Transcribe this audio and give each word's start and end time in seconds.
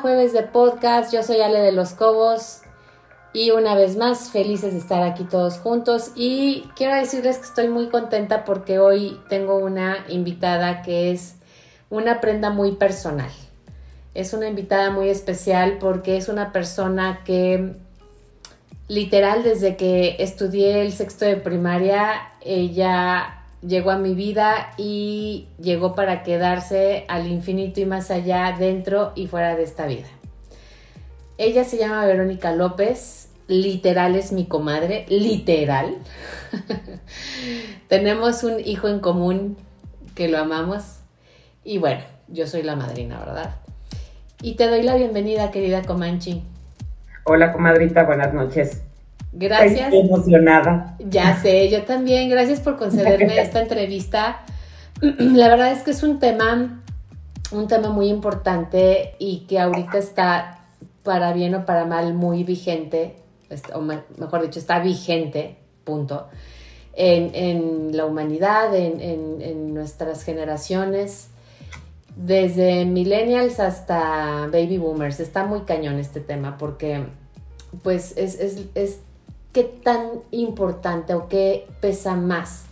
Jueves 0.00 0.32
de 0.32 0.42
Podcast. 0.42 1.12
Yo 1.12 1.22
soy 1.22 1.40
Ale 1.40 1.60
de 1.60 1.72
los 1.72 1.92
Cobos 1.92 2.60
y 3.32 3.50
una 3.50 3.74
vez 3.74 3.96
más 3.96 4.30
felices 4.30 4.72
de 4.72 4.78
estar 4.78 5.02
aquí 5.02 5.24
todos 5.24 5.58
juntos 5.58 6.12
y 6.14 6.68
quiero 6.76 6.94
decirles 6.94 7.38
que 7.38 7.44
estoy 7.44 7.68
muy 7.68 7.88
contenta 7.88 8.44
porque 8.44 8.78
hoy 8.78 9.20
tengo 9.28 9.56
una 9.56 10.04
invitada 10.08 10.82
que 10.82 11.12
es 11.12 11.34
una 11.90 12.20
prenda 12.20 12.50
muy 12.50 12.72
personal. 12.72 13.30
Es 14.14 14.32
una 14.32 14.48
invitada 14.48 14.90
muy 14.90 15.08
especial 15.08 15.78
porque 15.78 16.16
es 16.16 16.28
una 16.28 16.52
persona 16.52 17.20
que 17.24 17.74
literal 18.88 19.42
desde 19.42 19.76
que 19.76 20.16
estudié 20.20 20.82
el 20.82 20.92
sexto 20.92 21.24
de 21.24 21.36
primaria 21.36 22.32
ella 22.40 23.41
llegó 23.66 23.90
a 23.90 23.98
mi 23.98 24.14
vida 24.14 24.72
y 24.76 25.48
llegó 25.60 25.94
para 25.94 26.22
quedarse 26.22 27.04
al 27.08 27.26
infinito 27.26 27.80
y 27.80 27.86
más 27.86 28.10
allá, 28.10 28.54
dentro 28.58 29.12
y 29.14 29.26
fuera 29.28 29.56
de 29.56 29.62
esta 29.62 29.86
vida. 29.86 30.08
Ella 31.38 31.64
se 31.64 31.78
llama 31.78 32.04
Verónica 32.04 32.52
López, 32.52 33.30
literal 33.48 34.16
es 34.16 34.32
mi 34.32 34.46
comadre, 34.46 35.06
literal. 35.08 35.96
Tenemos 37.88 38.44
un 38.44 38.60
hijo 38.60 38.88
en 38.88 39.00
común 39.00 39.56
que 40.14 40.28
lo 40.28 40.38
amamos 40.38 40.98
y 41.64 41.78
bueno, 41.78 42.02
yo 42.28 42.46
soy 42.46 42.62
la 42.62 42.76
madrina, 42.76 43.18
¿verdad? 43.18 43.56
Y 44.40 44.56
te 44.56 44.68
doy 44.68 44.82
la 44.82 44.96
bienvenida, 44.96 45.50
querida 45.50 45.82
Comanchi. 45.82 46.42
Hola, 47.24 47.52
comadrita, 47.52 48.02
buenas 48.02 48.34
noches. 48.34 48.82
Gracias. 49.32 49.92
Estoy 49.92 50.00
emocionada. 50.00 50.96
Ya 50.98 51.40
sé, 51.40 51.70
yo 51.70 51.84
también. 51.84 52.28
Gracias 52.28 52.60
por 52.60 52.76
concederme 52.76 53.38
esta 53.40 53.60
entrevista. 53.60 54.42
La 55.00 55.48
verdad 55.48 55.72
es 55.72 55.82
que 55.82 55.90
es 55.90 56.02
un 56.02 56.18
tema, 56.18 56.82
un 57.50 57.66
tema 57.66 57.88
muy 57.88 58.08
importante 58.08 59.14
y 59.18 59.46
que 59.48 59.58
ahorita 59.58 59.98
está, 59.98 60.60
para 61.02 61.32
bien 61.32 61.54
o 61.54 61.64
para 61.64 61.86
mal, 61.86 62.14
muy 62.14 62.44
vigente, 62.44 63.16
o 63.74 63.80
mejor 63.80 64.42
dicho, 64.42 64.58
está 64.58 64.78
vigente, 64.80 65.56
punto, 65.84 66.28
en, 66.94 67.96
la 67.96 68.04
humanidad, 68.04 68.74
en, 68.76 69.00
en, 69.00 69.74
nuestras 69.74 70.24
generaciones, 70.24 71.28
desde 72.16 72.84
millennials 72.84 73.60
hasta 73.60 74.48
baby 74.52 74.76
boomers. 74.78 75.20
Está 75.20 75.44
muy 75.44 75.60
cañón 75.60 75.98
este 75.98 76.20
tema 76.20 76.58
porque 76.58 77.04
pues 77.82 78.14
es, 78.16 78.38
es, 78.38 78.66
es 78.74 79.00
qué 79.52 79.64
tan 79.64 80.08
importante 80.30 81.14
o 81.14 81.28
qué 81.28 81.68
pesa 81.80 82.14
más 82.14 82.64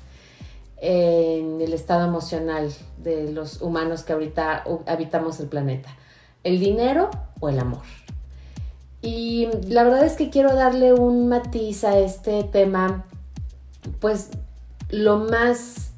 en 0.78 1.60
el 1.60 1.74
estado 1.74 2.06
emocional 2.06 2.72
de 2.98 3.32
los 3.32 3.60
humanos 3.60 4.02
que 4.02 4.14
ahorita 4.14 4.64
habitamos 4.86 5.38
el 5.40 5.46
planeta, 5.48 5.90
el 6.42 6.58
dinero 6.58 7.10
o 7.38 7.48
el 7.48 7.58
amor. 7.58 7.82
Y 9.02 9.48
la 9.68 9.84
verdad 9.84 10.04
es 10.04 10.14
que 10.14 10.30
quiero 10.30 10.54
darle 10.54 10.92
un 10.92 11.28
matiz 11.28 11.84
a 11.84 11.98
este 11.98 12.44
tema, 12.44 13.04
pues 13.98 14.30
lo 14.90 15.18
más 15.18 15.92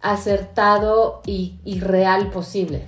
acertado 0.00 1.22
y, 1.26 1.58
y 1.64 1.80
real 1.80 2.30
posible. 2.30 2.86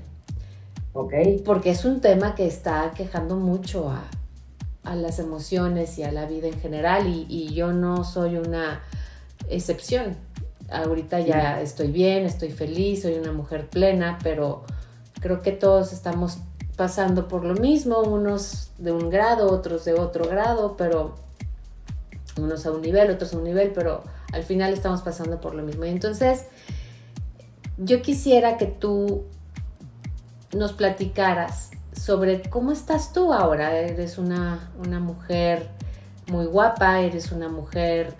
Ok. 0.92 1.12
Porque 1.44 1.70
es 1.70 1.84
un 1.84 2.00
tema 2.00 2.34
que 2.34 2.46
está 2.46 2.92
quejando 2.94 3.36
mucho 3.36 3.90
a, 3.90 4.04
a 4.84 4.94
las 4.94 5.18
emociones 5.18 5.98
y 5.98 6.02
a 6.02 6.12
la 6.12 6.26
vida 6.26 6.48
en 6.48 6.58
general 6.58 7.06
y, 7.06 7.52
yo 7.52 7.72
no 7.72 8.04
soy 8.04 8.36
una 8.36 8.82
excepción. 9.48 10.16
Ahorita 10.70 11.20
ya 11.20 11.60
estoy 11.60 11.88
bien, 11.90 12.24
estoy 12.24 12.50
feliz, 12.50 13.02
soy 13.02 13.14
una 13.14 13.32
mujer 13.32 13.68
plena, 13.68 14.18
pero 14.22 14.64
creo 15.20 15.42
que 15.42 15.52
todos 15.52 15.92
estamos 15.92 16.38
pasando 16.76 17.28
por 17.28 17.44
lo 17.44 17.54
mismo, 17.54 18.00
unos 18.00 18.70
de 18.78 18.92
un 18.92 19.10
grado, 19.10 19.52
otros 19.52 19.84
de 19.84 19.94
otro 19.94 20.26
grado, 20.26 20.76
pero 20.78 21.16
unos 22.38 22.64
a 22.64 22.70
un 22.70 22.80
nivel, 22.80 23.10
otros 23.10 23.34
a 23.34 23.36
un 23.36 23.44
nivel, 23.44 23.72
pero 23.74 24.02
al 24.32 24.44
final 24.44 24.72
estamos 24.72 25.02
pasando 25.02 25.40
por 25.40 25.54
lo 25.54 25.62
mismo. 25.62 25.84
Y 25.84 25.90
entonces, 25.90 26.46
yo 27.76 28.00
quisiera 28.00 28.56
que 28.56 28.66
tú 28.66 29.24
nos 30.52 30.72
platicaras 30.72 31.70
sobre 32.00 32.40
cómo 32.42 32.72
estás 32.72 33.12
tú 33.12 33.32
ahora. 33.32 33.78
Eres 33.78 34.16
una, 34.18 34.70
mujer 35.00 35.68
muy 36.28 36.46
guapa, 36.46 37.00
eres 37.02 37.30
una 37.30 37.48
mujer 37.48 38.14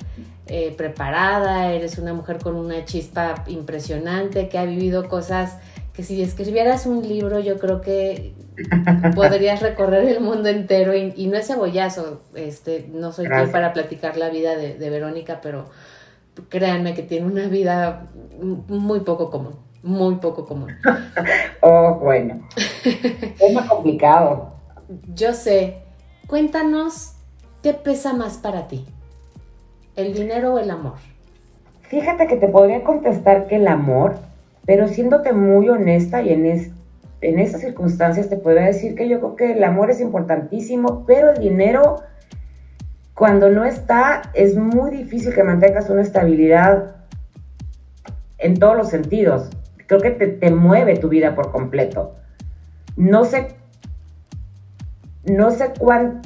eh, 0.46 0.74
preparada, 0.76 1.72
eres 1.72 1.98
una 1.98 2.12
mujer 2.12 2.38
con 2.38 2.56
una 2.56 2.84
chispa 2.84 3.44
impresionante, 3.46 4.48
que 4.48 4.58
ha 4.58 4.64
vivido 4.64 5.08
cosas 5.08 5.56
que 5.94 6.02
si 6.02 6.22
escribieras 6.22 6.86
un 6.86 7.06
libro 7.06 7.40
yo 7.40 7.58
creo 7.58 7.80
que 7.80 8.34
podrías 9.14 9.60
recorrer 9.60 10.04
el 10.08 10.20
mundo 10.20 10.50
entero. 10.50 10.94
Y, 10.94 11.26
no 11.28 11.38
es 11.38 11.46
cebollazo, 11.46 12.20
este, 12.34 12.86
no 12.92 13.12
soy 13.12 13.28
quien 13.28 13.50
para 13.50 13.72
platicar 13.72 14.18
la 14.18 14.28
vida 14.28 14.56
de, 14.56 14.74
de 14.74 14.90
Verónica, 14.90 15.40
pero 15.40 15.70
créanme 16.50 16.94
que 16.94 17.02
tiene 17.02 17.26
una 17.26 17.48
vida 17.48 18.06
muy 18.40 19.00
poco 19.00 19.30
común 19.30 19.69
muy 19.82 20.16
poco 20.16 20.46
común. 20.46 20.74
oh, 21.60 21.94
bueno. 22.00 22.40
es 22.84 23.54
más 23.54 23.68
complicado. 23.68 24.54
Yo 25.14 25.32
sé. 25.32 25.78
Cuéntanos 26.26 27.14
qué 27.62 27.74
pesa 27.74 28.12
más 28.12 28.38
para 28.38 28.68
ti, 28.68 28.86
el 29.96 30.14
dinero 30.14 30.54
o 30.54 30.58
el 30.58 30.70
amor. 30.70 30.94
Fíjate 31.82 32.28
que 32.28 32.36
te 32.36 32.46
podría 32.46 32.84
contestar 32.84 33.48
que 33.48 33.56
el 33.56 33.66
amor, 33.66 34.16
pero 34.64 34.86
siéndote 34.86 35.32
muy 35.32 35.68
honesta 35.68 36.22
y 36.22 36.32
en, 36.32 36.46
en 37.20 37.38
esas 37.40 37.60
circunstancias 37.62 38.28
te 38.28 38.36
podría 38.36 38.62
decir 38.62 38.94
que 38.94 39.08
yo 39.08 39.18
creo 39.18 39.36
que 39.36 39.52
el 39.54 39.64
amor 39.64 39.90
es 39.90 40.00
importantísimo, 40.00 41.04
pero 41.04 41.32
el 41.32 41.40
dinero, 41.40 41.96
cuando 43.12 43.50
no 43.50 43.64
está, 43.64 44.22
es 44.32 44.54
muy 44.54 44.92
difícil 44.92 45.34
que 45.34 45.42
mantengas 45.42 45.90
una 45.90 46.02
estabilidad 46.02 46.94
en 48.38 48.56
todos 48.56 48.76
los 48.76 48.88
sentidos 48.88 49.50
creo 49.98 50.00
que 50.00 50.26
te, 50.26 50.50
mueve 50.50 50.96
tu 50.96 51.08
vida 51.08 51.34
por 51.34 51.50
completo. 51.50 52.14
No 52.96 53.24
sé, 53.24 53.56
no 55.24 55.50
sé 55.50 55.72
cuán, 55.76 56.22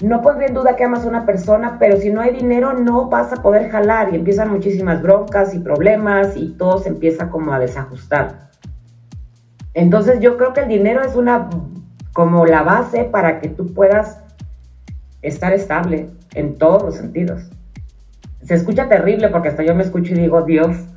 no 0.00 0.22
pondría 0.22 0.48
en 0.48 0.54
duda 0.54 0.76
que 0.76 0.84
amas 0.84 1.04
a 1.04 1.08
una 1.08 1.26
persona, 1.26 1.78
pero 1.80 1.96
si 1.96 2.10
no 2.10 2.20
hay 2.20 2.32
dinero 2.32 2.74
no 2.74 3.08
vas 3.08 3.32
a 3.32 3.42
poder 3.42 3.70
jalar 3.70 4.12
y 4.12 4.16
empiezan 4.16 4.50
muchísimas 4.50 5.02
broncas 5.02 5.52
y 5.54 5.58
problemas 5.58 6.36
y 6.36 6.50
todo 6.52 6.78
se 6.78 6.90
empieza 6.90 7.28
como 7.28 7.52
a 7.52 7.58
desajustar. 7.58 8.50
Entonces 9.74 10.20
yo 10.20 10.36
creo 10.36 10.52
que 10.52 10.60
el 10.60 10.68
dinero 10.68 11.02
es 11.02 11.16
una, 11.16 11.50
como 12.12 12.46
la 12.46 12.62
base 12.62 13.04
para 13.04 13.40
que 13.40 13.48
tú 13.48 13.74
puedas 13.74 14.20
estar 15.22 15.52
estable 15.52 16.10
en 16.34 16.56
todos 16.56 16.84
los 16.84 16.94
sentidos. 16.94 17.50
Se 18.42 18.54
escucha 18.54 18.88
terrible 18.88 19.28
porque 19.28 19.48
hasta 19.48 19.64
yo 19.64 19.74
me 19.74 19.82
escucho 19.82 20.14
y 20.14 20.18
digo, 20.18 20.42
Dios, 20.42 20.87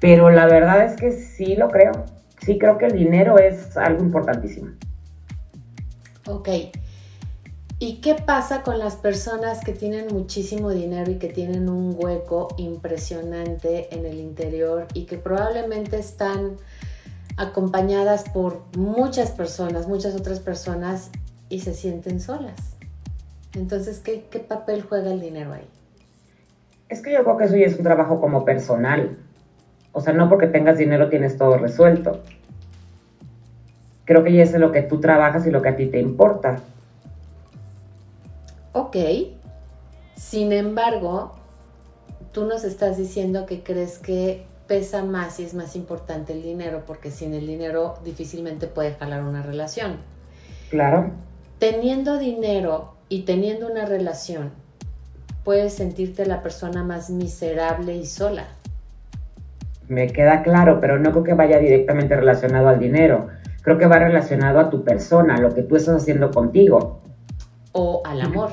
pero 0.00 0.30
la 0.30 0.46
verdad 0.46 0.84
es 0.84 0.96
que 0.96 1.12
sí 1.12 1.56
lo 1.56 1.68
creo. 1.68 1.92
Sí 2.42 2.58
creo 2.58 2.78
que 2.78 2.86
el 2.86 2.92
dinero 2.92 3.38
es 3.38 3.76
algo 3.76 4.02
importantísimo. 4.02 4.70
Ok. 6.26 6.48
¿Y 7.78 8.00
qué 8.02 8.14
pasa 8.14 8.62
con 8.62 8.78
las 8.78 8.96
personas 8.96 9.64
que 9.64 9.72
tienen 9.72 10.08
muchísimo 10.08 10.70
dinero 10.70 11.10
y 11.10 11.16
que 11.16 11.28
tienen 11.28 11.68
un 11.68 11.94
hueco 11.96 12.48
impresionante 12.58 13.94
en 13.94 14.04
el 14.04 14.20
interior 14.20 14.86
y 14.92 15.04
que 15.04 15.16
probablemente 15.16 15.98
están 15.98 16.56
acompañadas 17.38 18.24
por 18.28 18.64
muchas 18.76 19.30
personas, 19.30 19.88
muchas 19.88 20.14
otras 20.14 20.40
personas 20.40 21.10
y 21.48 21.60
se 21.60 21.72
sienten 21.72 22.20
solas? 22.20 22.76
Entonces, 23.54 23.98
¿qué, 23.98 24.26
qué 24.30 24.40
papel 24.40 24.82
juega 24.82 25.10
el 25.12 25.20
dinero 25.20 25.54
ahí? 25.54 25.68
Es 26.90 27.00
que 27.00 27.12
yo 27.12 27.24
creo 27.24 27.36
que 27.38 27.44
eso 27.44 27.56
ya 27.56 27.66
es 27.66 27.76
un 27.76 27.84
trabajo 27.84 28.20
como 28.20 28.44
personal. 28.44 29.16
O 29.92 30.00
sea, 30.00 30.12
no 30.12 30.28
porque 30.28 30.46
tengas 30.46 30.78
dinero 30.78 31.08
tienes 31.08 31.36
todo 31.36 31.58
resuelto. 31.58 32.20
Creo 34.04 34.24
que 34.24 34.32
ya 34.32 34.42
es 34.42 34.52
lo 34.52 34.72
que 34.72 34.82
tú 34.82 35.00
trabajas 35.00 35.46
y 35.46 35.50
lo 35.50 35.62
que 35.62 35.68
a 35.68 35.76
ti 35.76 35.86
te 35.86 36.00
importa. 36.00 36.60
Ok. 38.72 38.96
Sin 40.16 40.52
embargo, 40.52 41.32
tú 42.32 42.44
nos 42.44 42.64
estás 42.64 42.96
diciendo 42.96 43.46
que 43.46 43.62
crees 43.62 43.98
que 43.98 44.46
pesa 44.66 45.04
más 45.04 45.40
y 45.40 45.44
es 45.44 45.54
más 45.54 45.74
importante 45.74 46.32
el 46.32 46.42
dinero, 46.42 46.84
porque 46.86 47.10
sin 47.10 47.34
el 47.34 47.46
dinero 47.46 47.98
difícilmente 48.04 48.68
puede 48.68 48.94
jalar 48.94 49.24
una 49.24 49.42
relación. 49.42 49.96
Claro. 50.70 51.10
Teniendo 51.58 52.18
dinero 52.18 52.94
y 53.08 53.22
teniendo 53.22 53.66
una 53.66 53.86
relación, 53.86 54.52
puedes 55.42 55.74
sentirte 55.74 56.26
la 56.26 56.42
persona 56.42 56.84
más 56.84 57.10
miserable 57.10 57.96
y 57.96 58.06
sola 58.06 58.46
me 59.90 60.06
queda 60.06 60.42
claro, 60.42 60.80
pero 60.80 60.98
no 60.98 61.10
creo 61.10 61.24
que 61.24 61.34
vaya 61.34 61.58
directamente 61.58 62.14
relacionado 62.14 62.68
al 62.68 62.78
dinero. 62.78 63.26
Creo 63.62 63.76
que 63.76 63.86
va 63.86 63.98
relacionado 63.98 64.60
a 64.60 64.70
tu 64.70 64.84
persona, 64.84 65.36
lo 65.38 65.52
que 65.52 65.62
tú 65.62 65.76
estás 65.76 65.96
haciendo 65.96 66.30
contigo. 66.30 67.02
O 67.72 68.00
al 68.04 68.20
amor. 68.20 68.50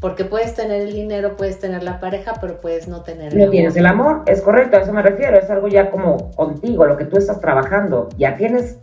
Porque 0.00 0.24
puedes 0.24 0.54
tener 0.54 0.80
el 0.80 0.92
dinero, 0.92 1.36
puedes 1.36 1.58
tener 1.58 1.82
la 1.82 2.00
pareja, 2.00 2.32
pero 2.40 2.58
puedes 2.58 2.88
no 2.88 3.02
tener 3.02 3.34
el 3.34 3.38
no 3.38 3.50
tienes 3.50 3.76
el 3.76 3.84
amor, 3.84 4.22
es 4.26 4.40
correcto, 4.40 4.78
a 4.78 4.80
eso 4.80 4.92
me 4.94 5.02
refiero. 5.02 5.38
Es 5.38 5.50
algo 5.50 5.68
ya 5.68 5.90
como 5.90 6.30
contigo, 6.30 6.86
lo 6.86 6.96
que 6.96 7.04
tú 7.04 7.18
estás 7.18 7.40
trabajando. 7.40 8.08
Ya 8.16 8.34
tienes 8.36 8.78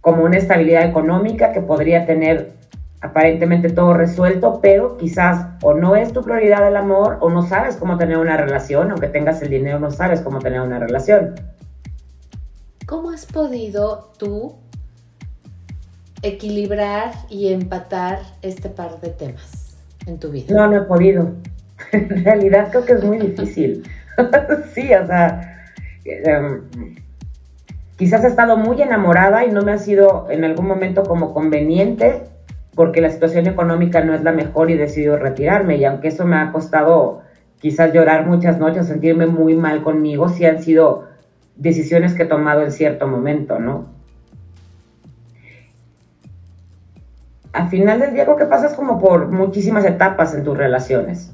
como 0.00 0.22
una 0.22 0.38
estabilidad 0.38 0.84
económica 0.84 1.52
que 1.52 1.60
podría 1.60 2.06
tener 2.06 2.52
aparentemente 3.00 3.70
todo 3.70 3.94
resuelto, 3.94 4.60
pero 4.60 4.96
quizás 4.96 5.46
o 5.62 5.74
no 5.74 5.96
es 5.96 6.12
tu 6.12 6.22
prioridad 6.22 6.66
el 6.68 6.76
amor 6.76 7.18
o 7.20 7.30
no 7.30 7.42
sabes 7.42 7.76
cómo 7.76 7.96
tener 7.96 8.18
una 8.18 8.36
relación, 8.36 8.90
aunque 8.90 9.08
tengas 9.08 9.40
el 9.42 9.50
dinero 9.50 9.78
no 9.78 9.90
sabes 9.90 10.20
cómo 10.20 10.38
tener 10.38 10.60
una 10.60 10.78
relación. 10.78 11.34
¿Cómo 12.86 13.10
has 13.10 13.24
podido 13.24 14.12
tú 14.18 14.56
equilibrar 16.22 17.12
y 17.30 17.52
empatar 17.52 18.18
este 18.42 18.68
par 18.68 19.00
de 19.00 19.10
temas 19.10 19.78
en 20.06 20.18
tu 20.18 20.30
vida? 20.30 20.54
No, 20.54 20.66
no 20.66 20.76
he 20.76 20.82
podido. 20.82 21.32
En 21.92 22.24
realidad 22.24 22.68
creo 22.70 22.84
que 22.84 22.92
es 22.92 23.02
muy 23.02 23.18
difícil. 23.18 23.84
sí, 24.74 24.92
o 24.92 25.06
sea, 25.06 25.64
em, 26.04 26.96
quizás 27.96 28.22
he 28.22 28.26
estado 28.26 28.58
muy 28.58 28.82
enamorada 28.82 29.46
y 29.46 29.50
no 29.50 29.62
me 29.62 29.72
ha 29.72 29.78
sido 29.78 30.28
en 30.30 30.44
algún 30.44 30.66
momento 30.66 31.04
como 31.04 31.32
conveniente 31.32 32.29
porque 32.80 33.02
la 33.02 33.10
situación 33.10 33.46
económica 33.46 34.02
no 34.02 34.14
es 34.14 34.22
la 34.22 34.32
mejor 34.32 34.70
y 34.70 34.72
he 34.72 34.78
decidido 34.78 35.18
retirarme. 35.18 35.76
Y 35.76 35.84
aunque 35.84 36.08
eso 36.08 36.24
me 36.24 36.36
ha 36.36 36.50
costado 36.50 37.20
quizás 37.58 37.92
llorar 37.92 38.26
muchas 38.26 38.58
noches, 38.58 38.86
sentirme 38.86 39.26
muy 39.26 39.54
mal 39.54 39.82
conmigo, 39.82 40.30
sí 40.30 40.46
han 40.46 40.62
sido 40.62 41.04
decisiones 41.56 42.14
que 42.14 42.22
he 42.22 42.26
tomado 42.26 42.62
en 42.62 42.72
cierto 42.72 43.06
momento, 43.06 43.58
¿no? 43.58 43.84
Al 47.52 47.68
final 47.68 48.00
del 48.00 48.14
día 48.14 48.24
creo 48.24 48.38
que 48.38 48.46
pasas 48.46 48.72
como 48.72 48.98
por 48.98 49.28
muchísimas 49.28 49.84
etapas 49.84 50.34
en 50.34 50.42
tus 50.42 50.56
relaciones, 50.56 51.32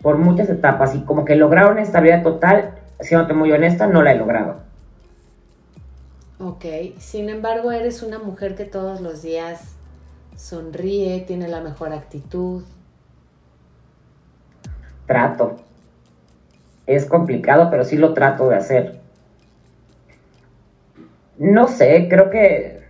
por 0.00 0.16
muchas 0.16 0.48
etapas, 0.48 0.94
y 0.94 1.00
como 1.00 1.26
que 1.26 1.36
lograr 1.36 1.70
una 1.70 1.82
estabilidad 1.82 2.22
total, 2.22 2.70
siéndote 3.00 3.34
muy 3.34 3.52
honesta, 3.52 3.86
no 3.86 4.00
la 4.00 4.12
he 4.12 4.16
logrado. 4.16 4.60
Ok, 6.38 6.64
sin 6.96 7.28
embargo 7.28 7.70
eres 7.70 8.02
una 8.02 8.18
mujer 8.18 8.54
que 8.54 8.64
todos 8.64 9.02
los 9.02 9.20
días 9.20 9.76
sonríe, 10.40 11.20
tiene 11.26 11.48
la 11.48 11.60
mejor 11.60 11.92
actitud. 11.92 12.64
Trato. 15.06 15.56
Es 16.86 17.04
complicado, 17.04 17.68
pero 17.70 17.84
sí 17.84 17.96
lo 17.96 18.14
trato 18.14 18.48
de 18.48 18.56
hacer. 18.56 19.00
No 21.38 21.68
sé, 21.68 22.06
creo 22.08 22.30
que 22.30 22.80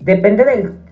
depende 0.00 0.44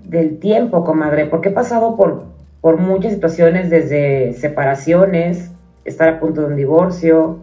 del, 0.05 0.39
tiempo, 0.39 0.85
comadre, 0.85 1.27
porque 1.27 1.49
he 1.49 1.53
pasado 1.53 1.97
por, 1.97 2.25
por 2.61 2.79
muchas 2.79 3.13
situaciones 3.13 3.69
desde 3.71 4.33
separaciones, 4.35 5.51
estar 5.85 6.09
a 6.09 6.21
punto 6.21 6.43
de 6.43 6.47
un 6.49 6.57
divorcio, 6.57 7.41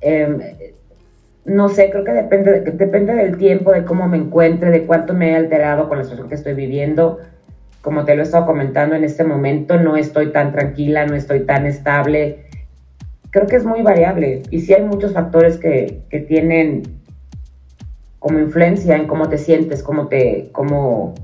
eh, 0.00 0.75
no 1.46 1.68
sé, 1.68 1.90
creo 1.90 2.04
que 2.04 2.12
depende, 2.12 2.60
depende 2.60 3.14
del 3.14 3.36
tiempo, 3.36 3.72
de 3.72 3.84
cómo 3.84 4.08
me 4.08 4.16
encuentre, 4.16 4.70
de 4.70 4.84
cuánto 4.84 5.14
me 5.14 5.30
he 5.30 5.36
alterado 5.36 5.88
con 5.88 5.98
la 5.98 6.04
situación 6.04 6.28
que 6.28 6.34
estoy 6.34 6.54
viviendo. 6.54 7.18
Como 7.82 8.04
te 8.04 8.16
lo 8.16 8.22
he 8.22 8.24
estado 8.24 8.46
comentando 8.46 8.96
en 8.96 9.04
este 9.04 9.22
momento, 9.22 9.78
no 9.78 9.96
estoy 9.96 10.32
tan 10.32 10.50
tranquila, 10.50 11.06
no 11.06 11.14
estoy 11.14 11.40
tan 11.40 11.66
estable. 11.66 12.46
Creo 13.30 13.46
que 13.46 13.56
es 13.56 13.64
muy 13.64 13.82
variable 13.82 14.42
y 14.50 14.60
sí 14.60 14.74
hay 14.74 14.82
muchos 14.82 15.12
factores 15.12 15.56
que, 15.56 16.02
que 16.10 16.18
tienen 16.18 16.82
como 18.18 18.40
influencia 18.40 18.96
en 18.96 19.06
cómo 19.06 19.28
te 19.28 19.38
sientes, 19.38 19.84
cómo 19.84 20.08
te, 20.08 20.48
cómo, 20.50 21.14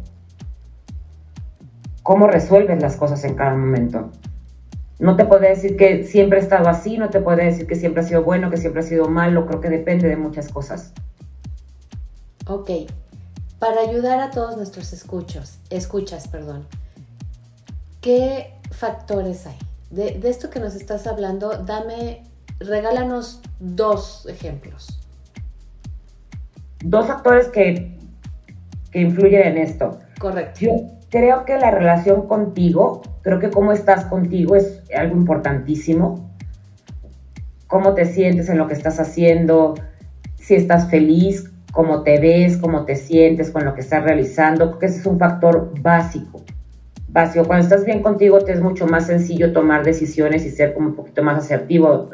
cómo 2.04 2.28
resuelves 2.28 2.80
las 2.80 2.96
cosas 2.96 3.24
en 3.24 3.34
cada 3.34 3.56
momento. 3.56 4.12
No 5.02 5.16
te 5.16 5.24
puedo 5.24 5.40
decir 5.40 5.76
que 5.76 6.04
siempre 6.04 6.38
he 6.38 6.42
estado 6.42 6.68
así, 6.68 6.96
no 6.96 7.10
te 7.10 7.20
puedo 7.20 7.36
decir 7.36 7.66
que 7.66 7.74
siempre 7.74 8.04
ha 8.04 8.06
sido 8.06 8.22
bueno, 8.22 8.50
que 8.50 8.56
siempre 8.56 8.82
ha 8.82 8.84
sido 8.84 9.08
malo, 9.08 9.46
creo 9.46 9.60
que 9.60 9.68
depende 9.68 10.06
de 10.06 10.14
muchas 10.16 10.48
cosas. 10.48 10.92
Ok, 12.46 12.70
para 13.58 13.80
ayudar 13.80 14.20
a 14.20 14.30
todos 14.30 14.56
nuestros 14.56 14.92
escuchos, 14.92 15.58
escuchas, 15.70 16.28
perdón, 16.28 16.68
¿qué 18.00 18.52
factores 18.70 19.44
hay? 19.48 19.58
De, 19.90 20.20
esto 20.22 20.50
que 20.50 20.60
nos 20.60 20.76
estás 20.76 21.08
hablando, 21.08 21.50
dame, 21.64 22.22
regálanos 22.60 23.40
dos 23.58 24.24
ejemplos. 24.26 25.00
Dos 26.84 27.08
factores 27.08 27.48
que, 27.48 27.98
que 28.92 29.00
influyen 29.00 29.48
en 29.48 29.58
esto. 29.58 29.98
Correcto. 30.20 30.60
Yo 30.60 31.01
creo 31.12 31.44
que 31.44 31.56
la 31.58 31.70
relación 31.70 32.26
contigo 32.26 33.02
Creo 33.22 33.38
que 33.38 33.50
cómo 33.50 33.72
estás 33.72 34.04
contigo 34.06 34.56
es 34.56 34.82
algo 34.94 35.16
importantísimo. 35.16 36.28
Cómo 37.68 37.94
te 37.94 38.04
sientes 38.04 38.48
en 38.48 38.58
lo 38.58 38.66
que 38.66 38.74
estás 38.74 38.98
haciendo, 39.00 39.74
si 40.36 40.56
estás 40.56 40.90
feliz, 40.90 41.50
cómo 41.72 42.02
te 42.02 42.18
ves, 42.18 42.58
cómo 42.58 42.84
te 42.84 42.96
sientes 42.96 43.50
con 43.50 43.64
lo 43.64 43.74
que 43.74 43.80
estás 43.80 44.02
realizando. 44.02 44.66
Creo 44.66 44.78
que 44.80 44.86
ese 44.86 44.98
es 44.98 45.06
un 45.06 45.18
factor 45.18 45.72
básico. 45.80 46.42
Básico. 47.08 47.46
Cuando 47.46 47.64
estás 47.64 47.84
bien 47.84 48.02
contigo 48.02 48.40
te 48.40 48.52
es 48.52 48.60
mucho 48.60 48.86
más 48.86 49.06
sencillo 49.06 49.52
tomar 49.52 49.84
decisiones 49.84 50.44
y 50.44 50.50
ser 50.50 50.74
un 50.76 50.94
poquito 50.94 51.22
más 51.22 51.38
asertivo 51.38 52.10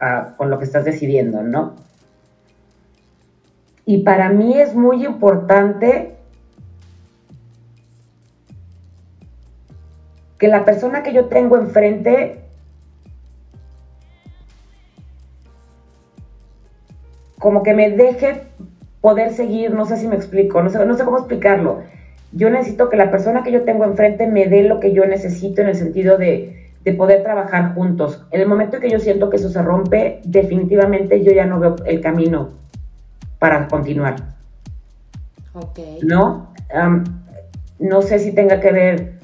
ah, 0.00 0.34
con 0.36 0.50
lo 0.50 0.58
que 0.58 0.64
estás 0.64 0.84
decidiendo, 0.84 1.42
¿no? 1.42 1.76
Y 3.86 4.02
para 4.02 4.28
mí 4.28 4.60
es 4.60 4.74
muy 4.74 5.04
importante 5.04 6.16
que 10.42 10.48
la 10.48 10.64
persona 10.64 11.04
que 11.04 11.12
yo 11.12 11.26
tengo 11.26 11.56
enfrente 11.56 12.40
como 17.38 17.62
que 17.62 17.74
me 17.74 17.90
deje 17.90 18.42
poder 19.00 19.32
seguir, 19.32 19.70
no 19.70 19.84
sé 19.84 19.96
si 19.98 20.08
me 20.08 20.16
explico, 20.16 20.60
no 20.60 20.68
sé, 20.68 20.84
no 20.84 20.96
sé 20.96 21.04
cómo 21.04 21.18
explicarlo. 21.18 21.84
Yo 22.32 22.50
necesito 22.50 22.88
que 22.88 22.96
la 22.96 23.12
persona 23.12 23.44
que 23.44 23.52
yo 23.52 23.62
tengo 23.62 23.84
enfrente 23.84 24.26
me 24.26 24.48
dé 24.48 24.64
lo 24.64 24.80
que 24.80 24.92
yo 24.92 25.06
necesito 25.06 25.62
en 25.62 25.68
el 25.68 25.76
sentido 25.76 26.18
de, 26.18 26.72
de 26.82 26.92
poder 26.92 27.22
trabajar 27.22 27.76
juntos. 27.76 28.26
En 28.32 28.40
el 28.40 28.48
momento 28.48 28.78
en 28.78 28.82
que 28.82 28.90
yo 28.90 28.98
siento 28.98 29.30
que 29.30 29.36
eso 29.36 29.48
se 29.48 29.62
rompe, 29.62 30.22
definitivamente 30.24 31.22
yo 31.22 31.30
ya 31.30 31.46
no 31.46 31.60
veo 31.60 31.76
el 31.86 32.00
camino 32.00 32.48
para 33.38 33.68
continuar. 33.68 34.16
Ok. 35.54 35.78
¿No? 36.02 36.52
no 37.78 38.02
sé 38.02 38.18
si 38.18 38.32
tenga 38.32 38.58
que 38.58 38.72
ver 38.72 39.21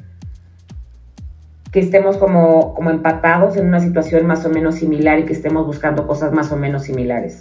que 1.73 1.81
estemos 1.81 2.17
como, 2.17 2.75
como 2.75 2.91
empatados 2.91 3.57
en 3.57 3.67
una 3.67 3.81
situación 3.81 4.27
más 4.27 4.45
o 4.47 4.51
menos 4.51 4.77
similar 4.77 5.19
y 5.19 5.25
que 5.25 5.33
estemos 5.33 5.67
buscando 5.67 6.07
cosas 6.07 6.33
más 6.33 6.51
o 6.53 6.57
menos 6.57 6.85
similares. 6.85 7.41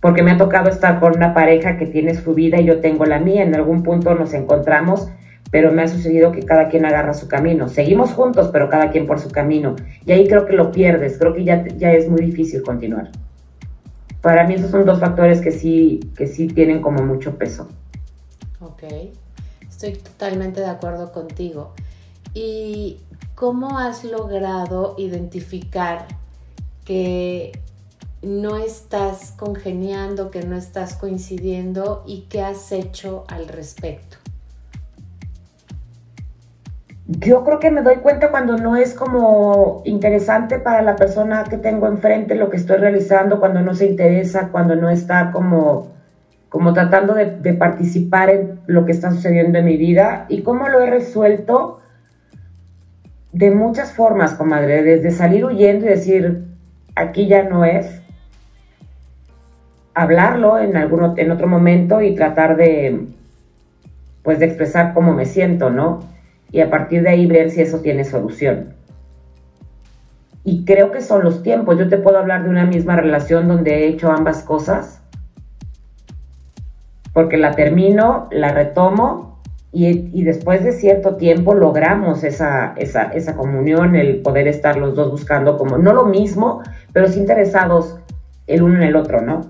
Porque 0.00 0.22
me 0.22 0.32
ha 0.32 0.36
tocado 0.36 0.68
estar 0.68 0.98
con 1.00 1.16
una 1.16 1.32
pareja 1.32 1.76
que 1.76 1.86
tiene 1.86 2.14
su 2.14 2.34
vida 2.34 2.60
y 2.60 2.64
yo 2.64 2.80
tengo 2.80 3.06
la 3.06 3.20
mía. 3.20 3.44
En 3.44 3.54
algún 3.54 3.82
punto 3.82 4.14
nos 4.14 4.34
encontramos, 4.34 5.08
pero 5.50 5.70
me 5.72 5.82
ha 5.82 5.88
sucedido 5.88 6.32
que 6.32 6.42
cada 6.42 6.68
quien 6.68 6.84
agarra 6.84 7.14
su 7.14 7.28
camino. 7.28 7.68
Seguimos 7.68 8.12
juntos, 8.12 8.50
pero 8.52 8.68
cada 8.68 8.90
quien 8.90 9.06
por 9.06 9.20
su 9.20 9.30
camino. 9.30 9.76
Y 10.04 10.12
ahí 10.12 10.26
creo 10.26 10.44
que 10.44 10.54
lo 10.54 10.72
pierdes, 10.72 11.18
creo 11.18 11.32
que 11.32 11.44
ya, 11.44 11.64
ya 11.76 11.92
es 11.92 12.08
muy 12.08 12.20
difícil 12.20 12.62
continuar. 12.62 13.10
Para 14.20 14.46
mí 14.46 14.54
esos 14.54 14.70
son 14.70 14.84
dos 14.84 15.00
factores 15.00 15.40
que 15.40 15.52
sí, 15.52 16.00
que 16.16 16.26
sí 16.26 16.48
tienen 16.48 16.82
como 16.82 17.02
mucho 17.04 17.36
peso. 17.38 17.68
Ok, 18.60 18.84
estoy 19.68 19.94
totalmente 19.94 20.60
de 20.60 20.68
acuerdo 20.68 21.12
contigo. 21.12 21.74
¿Y 22.34 23.00
cómo 23.34 23.78
has 23.78 24.04
logrado 24.04 24.94
identificar 24.96 26.06
que 26.84 27.52
no 28.22 28.56
estás 28.56 29.34
congeniando, 29.36 30.30
que 30.30 30.42
no 30.42 30.56
estás 30.56 30.94
coincidiendo 30.94 32.04
y 32.06 32.26
qué 32.30 32.40
has 32.40 32.72
hecho 32.72 33.24
al 33.28 33.48
respecto? 33.48 34.16
Yo 37.06 37.44
creo 37.44 37.58
que 37.58 37.70
me 37.70 37.82
doy 37.82 37.96
cuenta 37.96 38.30
cuando 38.30 38.56
no 38.56 38.76
es 38.76 38.94
como 38.94 39.82
interesante 39.84 40.58
para 40.58 40.80
la 40.80 40.96
persona 40.96 41.44
que 41.44 41.58
tengo 41.58 41.86
enfrente 41.86 42.34
lo 42.34 42.48
que 42.48 42.56
estoy 42.56 42.78
realizando, 42.78 43.40
cuando 43.40 43.60
no 43.60 43.74
se 43.74 43.86
interesa, 43.86 44.48
cuando 44.50 44.76
no 44.76 44.88
está 44.88 45.30
como, 45.30 45.88
como 46.48 46.72
tratando 46.72 47.12
de, 47.12 47.26
de 47.26 47.52
participar 47.52 48.30
en 48.30 48.60
lo 48.66 48.86
que 48.86 48.92
está 48.92 49.10
sucediendo 49.10 49.58
en 49.58 49.66
mi 49.66 49.76
vida 49.76 50.24
y 50.28 50.42
cómo 50.42 50.68
lo 50.68 50.80
he 50.80 50.88
resuelto 50.88 51.81
de 53.32 53.50
muchas 53.50 53.92
formas, 53.92 54.34
comadre, 54.34 54.82
desde 54.82 55.10
salir 55.10 55.44
huyendo 55.44 55.86
y 55.86 55.88
decir, 55.88 56.44
aquí 56.94 57.26
ya 57.26 57.44
no 57.44 57.64
es, 57.64 58.02
hablarlo 59.94 60.58
en, 60.58 60.76
algún, 60.76 61.18
en 61.18 61.30
otro 61.30 61.46
momento 61.46 62.02
y 62.02 62.14
tratar 62.14 62.56
de, 62.56 63.06
pues, 64.22 64.38
de 64.38 64.46
expresar 64.46 64.92
cómo 64.92 65.14
me 65.14 65.24
siento, 65.24 65.70
¿no? 65.70 66.00
Y 66.50 66.60
a 66.60 66.70
partir 66.70 67.02
de 67.02 67.10
ahí 67.10 67.26
ver 67.26 67.50
si 67.50 67.62
eso 67.62 67.80
tiene 67.80 68.04
solución. 68.04 68.74
Y 70.44 70.64
creo 70.64 70.90
que 70.90 71.00
son 71.00 71.22
los 71.22 71.42
tiempos. 71.42 71.78
Yo 71.78 71.88
te 71.88 71.98
puedo 71.98 72.18
hablar 72.18 72.42
de 72.42 72.50
una 72.50 72.66
misma 72.66 72.96
relación 72.96 73.48
donde 73.48 73.76
he 73.76 73.88
hecho 73.88 74.10
ambas 74.10 74.42
cosas, 74.42 75.00
porque 77.14 77.38
la 77.38 77.52
termino, 77.52 78.28
la 78.30 78.52
retomo 78.52 79.31
y, 79.74 80.22
después 80.22 80.62
de 80.64 80.72
cierto 80.72 81.16
tiempo 81.16 81.54
logramos 81.54 82.24
esa, 82.24 82.74
esa, 82.76 83.04
esa, 83.04 83.36
comunión, 83.36 83.96
el 83.96 84.20
poder 84.20 84.46
estar 84.46 84.76
los 84.76 84.94
dos 84.94 85.10
buscando 85.10 85.56
como, 85.56 85.78
no 85.78 85.94
lo 85.94 86.04
mismo, 86.04 86.62
pero 86.92 87.08
sí 87.08 87.18
interesados 87.18 87.96
el 88.46 88.62
uno 88.62 88.76
en 88.76 88.82
el 88.82 88.96
otro, 88.96 89.22
¿no? 89.22 89.48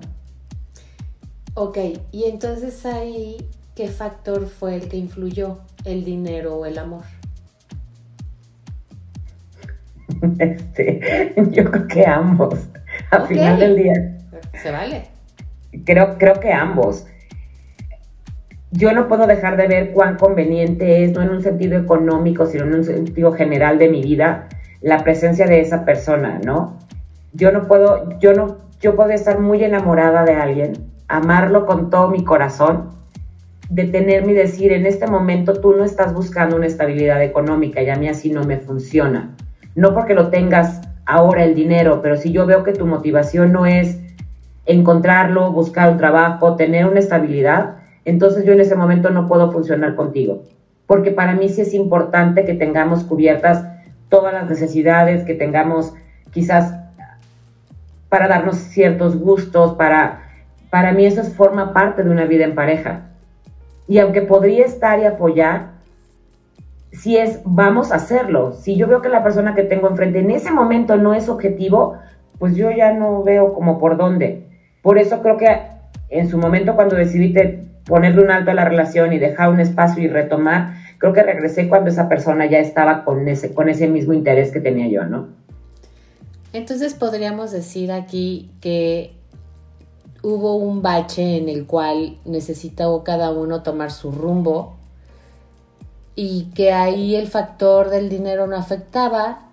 Ok, 1.54 1.78
y 2.12 2.24
entonces 2.24 2.86
ahí, 2.86 3.36
¿qué 3.74 3.88
factor 3.88 4.46
fue 4.46 4.76
el 4.76 4.88
que 4.88 4.96
influyó? 4.96 5.58
¿El 5.84 6.04
dinero 6.04 6.56
o 6.56 6.66
el 6.66 6.78
amor? 6.78 7.02
Este, 10.38 11.32
yo 11.50 11.64
creo 11.64 11.88
que 11.88 12.06
ambos, 12.06 12.68
al 13.10 13.26
final 13.26 13.58
del 13.58 13.76
día. 13.76 14.18
Se 14.62 14.70
vale. 14.70 15.08
Creo, 15.84 16.16
creo 16.16 16.38
que 16.38 16.52
ambos. 16.52 17.06
Yo 18.72 18.92
no 18.92 19.06
puedo 19.06 19.26
dejar 19.26 19.58
de 19.58 19.68
ver 19.68 19.92
cuán 19.92 20.16
conveniente 20.16 21.04
es, 21.04 21.12
no 21.12 21.20
en 21.20 21.28
un 21.28 21.42
sentido 21.42 21.78
económico, 21.78 22.46
sino 22.46 22.64
en 22.64 22.74
un 22.74 22.84
sentido 22.84 23.32
general 23.32 23.78
de 23.78 23.90
mi 23.90 24.02
vida, 24.02 24.48
la 24.80 25.04
presencia 25.04 25.46
de 25.46 25.60
esa 25.60 25.84
persona, 25.84 26.40
¿no? 26.42 26.78
Yo 27.34 27.52
no 27.52 27.68
puedo, 27.68 28.18
yo 28.18 28.32
no, 28.32 28.56
yo 28.80 28.96
puedo 28.96 29.10
estar 29.10 29.38
muy 29.40 29.62
enamorada 29.62 30.24
de 30.24 30.34
alguien, 30.34 30.72
amarlo 31.06 31.66
con 31.66 31.90
todo 31.90 32.08
mi 32.08 32.24
corazón, 32.24 32.90
detenerme 33.68 34.32
y 34.32 34.36
decir, 34.36 34.72
en 34.72 34.86
este 34.86 35.06
momento 35.06 35.60
tú 35.60 35.74
no 35.74 35.84
estás 35.84 36.14
buscando 36.14 36.56
una 36.56 36.66
estabilidad 36.66 37.22
económica 37.22 37.82
y 37.82 37.90
a 37.90 37.96
mí 37.96 38.08
así 38.08 38.30
no 38.30 38.44
me 38.44 38.56
funciona. 38.56 39.36
No 39.74 39.92
porque 39.92 40.14
lo 40.14 40.30
tengas 40.30 40.80
ahora 41.04 41.44
el 41.44 41.54
dinero, 41.54 42.00
pero 42.00 42.16
si 42.16 42.32
yo 42.32 42.46
veo 42.46 42.64
que 42.64 42.72
tu 42.72 42.86
motivación 42.86 43.52
no 43.52 43.66
es 43.66 43.98
encontrarlo, 44.64 45.52
buscar 45.52 45.90
un 45.90 45.98
trabajo, 45.98 46.56
tener 46.56 46.86
una 46.86 47.00
estabilidad, 47.00 47.81
entonces 48.04 48.44
yo 48.44 48.52
en 48.52 48.60
ese 48.60 48.74
momento 48.74 49.10
no 49.10 49.26
puedo 49.26 49.50
funcionar 49.52 49.94
contigo. 49.94 50.42
Porque 50.86 51.10
para 51.10 51.34
mí 51.34 51.48
sí 51.48 51.60
es 51.60 51.74
importante 51.74 52.44
que 52.44 52.54
tengamos 52.54 53.04
cubiertas 53.04 53.64
todas 54.08 54.32
las 54.32 54.48
necesidades, 54.48 55.24
que 55.24 55.34
tengamos 55.34 55.94
quizás 56.32 56.74
para 58.08 58.28
darnos 58.28 58.56
ciertos 58.56 59.16
gustos, 59.16 59.74
para 59.74 60.22
para 60.72 60.92
mí 60.92 61.04
eso 61.04 61.22
forma 61.24 61.74
parte 61.74 62.02
de 62.02 62.08
una 62.08 62.24
vida 62.24 62.44
en 62.44 62.54
pareja. 62.54 63.10
Y 63.86 63.98
aunque 63.98 64.22
podría 64.22 64.64
estar 64.64 64.98
y 65.00 65.04
apoyar, 65.04 65.72
si 66.92 67.18
es, 67.18 67.40
vamos 67.44 67.92
a 67.92 67.96
hacerlo. 67.96 68.52
Si 68.52 68.74
yo 68.76 68.88
veo 68.88 69.02
que 69.02 69.10
la 69.10 69.22
persona 69.22 69.54
que 69.54 69.64
tengo 69.64 69.90
enfrente 69.90 70.20
en 70.20 70.30
ese 70.30 70.50
momento 70.50 70.96
no 70.96 71.12
es 71.12 71.28
objetivo, 71.28 71.98
pues 72.38 72.56
yo 72.56 72.70
ya 72.70 72.94
no 72.94 73.22
veo 73.22 73.52
como 73.52 73.78
por 73.78 73.98
dónde. 73.98 74.48
Por 74.80 74.96
eso 74.96 75.20
creo 75.20 75.36
que 75.36 75.60
en 76.08 76.30
su 76.30 76.38
momento 76.38 76.74
cuando 76.74 76.96
decidí 76.96 77.34
ponerle 77.86 78.22
un 78.22 78.30
alto 78.30 78.50
a 78.50 78.54
la 78.54 78.64
relación 78.64 79.12
y 79.12 79.18
dejar 79.18 79.50
un 79.50 79.60
espacio 79.60 80.02
y 80.02 80.08
retomar, 80.08 80.74
creo 80.98 81.12
que 81.12 81.22
regresé 81.22 81.68
cuando 81.68 81.90
esa 81.90 82.08
persona 82.08 82.46
ya 82.46 82.58
estaba 82.58 83.04
con 83.04 83.26
ese, 83.28 83.54
con 83.54 83.68
ese 83.68 83.88
mismo 83.88 84.12
interés 84.12 84.52
que 84.52 84.60
tenía 84.60 84.88
yo, 84.88 85.04
¿no? 85.04 85.28
Entonces 86.52 86.94
podríamos 86.94 87.50
decir 87.50 87.90
aquí 87.90 88.50
que 88.60 89.12
hubo 90.22 90.56
un 90.56 90.82
bache 90.82 91.38
en 91.38 91.48
el 91.48 91.66
cual 91.66 92.18
necesitó 92.24 93.02
cada 93.04 93.30
uno 93.30 93.62
tomar 93.62 93.90
su 93.90 94.12
rumbo 94.12 94.76
y 96.14 96.50
que 96.54 96.72
ahí 96.72 97.16
el 97.16 97.26
factor 97.26 97.88
del 97.88 98.08
dinero 98.08 98.46
no 98.46 98.56
afectaba, 98.56 99.48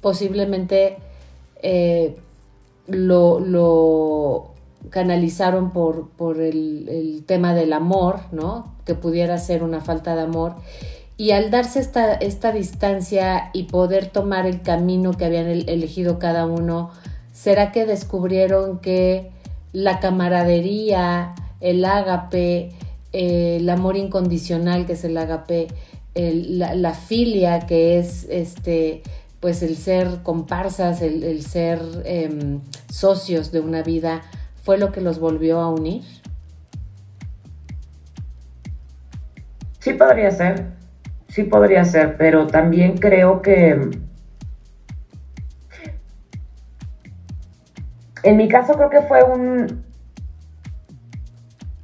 posiblemente 0.00 0.96
eh, 1.62 2.16
lo, 2.86 4.51
canalizaron 4.90 5.70
por, 5.70 6.10
por 6.10 6.40
el, 6.40 7.24
tema 7.26 7.54
del 7.54 7.72
amor, 7.72 8.20
¿no? 8.32 8.74
Que 8.84 8.94
pudiera 8.94 9.38
ser 9.38 9.62
una 9.62 9.80
falta 9.80 10.14
de 10.14 10.22
amor. 10.22 10.56
Y 11.16 11.30
al 11.30 11.50
darse 11.50 11.80
esta, 11.80 12.14
esta 12.14 12.52
distancia 12.52 13.50
y 13.52 13.64
poder 13.64 14.08
tomar 14.08 14.46
el 14.46 14.62
camino 14.62 15.12
que 15.12 15.24
habían 15.24 15.46
elegido 15.46 16.18
cada 16.18 16.46
uno, 16.46 16.90
¿será 17.32 17.70
que 17.70 17.86
descubrieron 17.86 18.78
que 18.80 19.30
la 19.72 20.00
camaradería, 20.00 21.34
el 21.60 21.84
ágape, 21.84 22.72
el 23.12 23.68
amor 23.68 23.96
incondicional 23.96 24.86
que 24.86 24.94
es 24.94 25.04
el 25.04 25.16
ágape, 25.16 25.68
la, 26.14 26.94
filia 26.94 27.60
que 27.66 27.98
es 27.98 28.26
este 28.28 29.02
pues 29.40 29.62
el 29.64 29.76
ser 29.76 30.22
comparsas, 30.22 31.02
el, 31.02 31.42
ser 31.42 31.80
em, 32.04 32.60
socios 32.88 33.50
de 33.50 33.58
una 33.58 33.82
vida, 33.82 34.22
fue 34.62 34.78
lo 34.78 34.90
que 34.92 35.00
los 35.00 35.18
volvió 35.18 35.60
a 35.60 35.70
unir? 35.70 36.02
Sí 39.78 39.92
podría 39.94 40.30
ser, 40.30 40.66
sí 41.28 41.42
podría 41.44 41.84
ser, 41.84 42.16
pero 42.16 42.46
también 42.46 42.96
creo 42.98 43.42
que 43.42 43.90
En 48.22 48.36
mi 48.36 48.48
caso 48.48 48.74
creo 48.74 48.88
que 48.88 49.02
fue 49.02 49.24
un, 49.24 49.84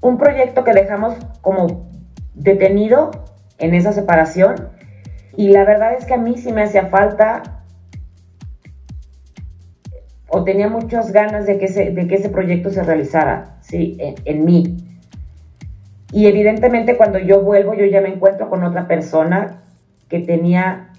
un 0.00 0.18
proyecto 0.18 0.62
que 0.62 0.72
dejamos 0.72 1.16
como 1.40 1.90
detenido 2.34 3.10
en 3.58 3.74
esa 3.74 3.92
separación 3.92 4.70
y 5.36 5.48
la 5.48 5.64
verdad 5.64 5.94
es 5.94 6.04
que 6.04 6.14
a 6.14 6.18
mí 6.18 6.38
sí 6.38 6.52
me 6.52 6.62
hacía 6.62 6.86
falta 6.86 7.57
o 10.28 10.44
tenía 10.44 10.68
muchas 10.68 11.12
ganas 11.12 11.46
de 11.46 11.58
que 11.58 11.66
ese, 11.66 11.90
de 11.90 12.06
que 12.06 12.16
ese 12.16 12.28
proyecto 12.28 12.70
se 12.70 12.82
realizara, 12.82 13.56
¿sí? 13.60 13.96
En, 13.98 14.14
en, 14.24 14.44
mí. 14.44 14.76
Y 16.12 16.26
evidentemente 16.26 16.96
cuando 16.96 17.18
yo 17.18 17.42
vuelvo 17.42 17.74
yo 17.74 17.86
ya 17.86 18.00
me 18.00 18.08
encuentro 18.08 18.48
con 18.48 18.62
otra 18.64 18.86
persona 18.86 19.62
que 20.08 20.20
tenía 20.20 20.90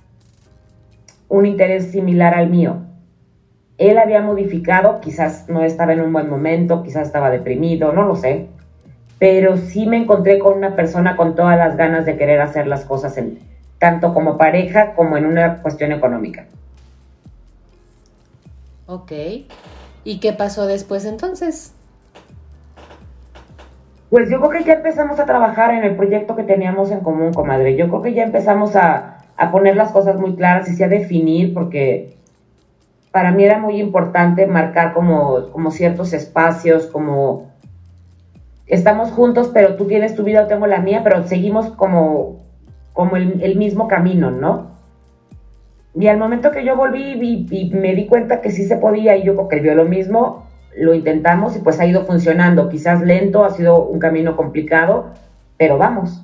un 1.28 1.46
interés 1.46 1.92
similar 1.92 2.34
al 2.34 2.50
mío 2.50 2.90
él 3.80 3.98
había 3.98 4.22
modificado, 4.22 5.00
quizás 5.00 5.48
no 5.48 5.64
estaba 5.64 5.94
en 5.94 6.02
un 6.02 6.12
buen 6.12 6.30
momento, 6.30 6.84
quizás 6.84 7.08
estaba 7.08 7.32
deprimido, 7.32 7.94
no 7.94 8.04
lo 8.04 8.16
sé, 8.16 8.48
pero 9.18 9.56
sí 9.56 9.88
me 9.88 9.98
encontré 9.98 10.38
con 10.38 10.58
una 10.58 10.76
persona 10.76 11.16
con 11.16 11.34
todas 11.34 11.58
las 11.58 11.78
ganas 11.78 12.06
de 12.06 12.18
querer 12.18 12.42
hacer 12.42 12.68
las 12.68 12.84
cosas, 12.84 13.18
en, 13.18 13.40
tanto 13.80 14.14
como 14.14 14.38
pareja 14.38 14.94
como 14.94 15.16
en 15.16 15.26
una 15.26 15.62
cuestión 15.62 15.94
económica. 15.94 16.46
Ok. 18.90 19.12
¿Y 20.04 20.20
qué 20.20 20.34
pasó 20.34 20.66
después 20.66 21.06
entonces? 21.06 21.76
Pues 24.10 24.32
yo 24.32 24.40
creo 24.40 24.50
que 24.50 24.64
ya 24.64 24.74
empezamos 24.74 25.20
a 25.20 25.26
trabajar 25.26 25.76
en 25.76 25.84
el 25.84 25.96
proyecto 25.96 26.36
que 26.36 26.42
teníamos 26.42 26.90
en 26.90 27.02
común, 27.02 27.32
comadre. 27.32 27.76
Yo 27.76 27.88
creo 27.90 28.02
que 28.02 28.16
ya 28.16 28.24
empezamos 28.24 28.76
a, 28.76 29.26
a 29.38 29.52
poner 29.52 29.76
las 29.76 29.92
cosas 29.92 30.20
muy 30.20 30.36
claras 30.36 30.68
y 30.68 30.76
sí 30.76 30.82
a 30.82 30.88
definir, 30.88 31.54
porque 31.54 32.18
para 33.12 33.32
mí 33.32 33.44
era 33.44 33.60
muy 33.60 33.80
importante 33.80 34.48
marcar 34.48 34.94
como, 34.94 35.52
como 35.52 35.70
ciertos 35.70 36.14
espacios, 36.14 36.88
como 36.88 37.52
estamos 38.66 39.12
juntos, 39.12 39.52
pero 39.54 39.76
tú 39.76 39.86
tienes 39.86 40.16
tu 40.16 40.24
vida, 40.24 40.42
yo 40.42 40.48
tengo 40.48 40.66
la 40.66 40.80
mía, 40.80 41.02
pero 41.04 41.28
seguimos 41.28 41.68
como, 41.72 42.40
como 42.94 43.18
el, 43.18 43.56
mismo 43.56 43.88
camino, 43.88 44.32
¿no? 44.32 44.69
Y 45.96 46.08
al 46.08 46.18
momento 46.18 46.52
que 46.52 46.64
yo 46.64 46.76
volví 46.76 47.48
y, 47.50 47.70
me 47.72 47.96
di 47.96 48.08
cuenta 48.08 48.42
que 48.42 48.52
sí 48.52 48.66
se 48.66 48.78
podía 48.78 49.18
y 49.18 49.24
yo 49.24 49.36
porque 49.36 49.60
vio 49.60 49.76
lo 49.76 49.86
mismo, 49.86 50.48
lo 50.78 50.94
intentamos 50.94 51.56
y 51.56 51.60
pues 51.60 51.80
ha 51.80 51.86
ido 51.86 52.06
funcionando. 52.06 52.70
Quizás 52.70 53.02
lento, 53.02 53.44
ha 53.44 53.52
sido 53.52 53.84
un 53.86 54.00
camino 54.00 54.36
complicado, 54.36 55.14
pero 55.58 55.78
vamos. 55.78 56.22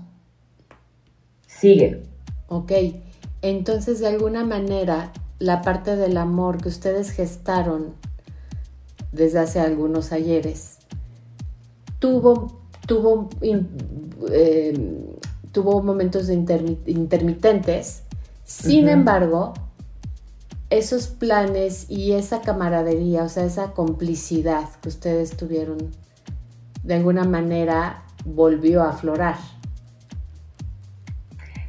Sigue. 1.47 2.03
Ok, 2.47 2.71
entonces 3.41 3.99
de 3.99 4.07
alguna 4.07 4.45
manera 4.45 5.11
la 5.39 5.61
parte 5.61 5.95
del 5.95 6.17
amor 6.17 6.61
que 6.61 6.69
ustedes 6.69 7.11
gestaron 7.11 7.95
desde 9.11 9.39
hace 9.39 9.59
algunos 9.59 10.11
ayeres 10.11 10.75
tuvo, 12.05 12.61
tuvo, 12.85 13.29
em, 13.41 13.65
tuvo 15.51 15.81
momentos 15.81 16.29
intermitentes. 16.29 18.03
Sin 18.45 18.89
embargo, 18.89 19.53
esos 20.69 21.07
planes 21.07 21.87
y 21.89 22.13
esa 22.13 22.41
camaradería, 22.41 23.23
o 23.23 23.29
sea, 23.29 23.43
esa 23.43 23.71
complicidad 23.71 24.69
que 24.81 24.89
ustedes 24.89 25.35
tuvieron, 25.35 25.77
de 26.83 26.93
alguna 26.93 27.23
manera 27.23 28.03
volvió 28.23 28.83
a 28.83 28.89
aflorar. 28.89 29.35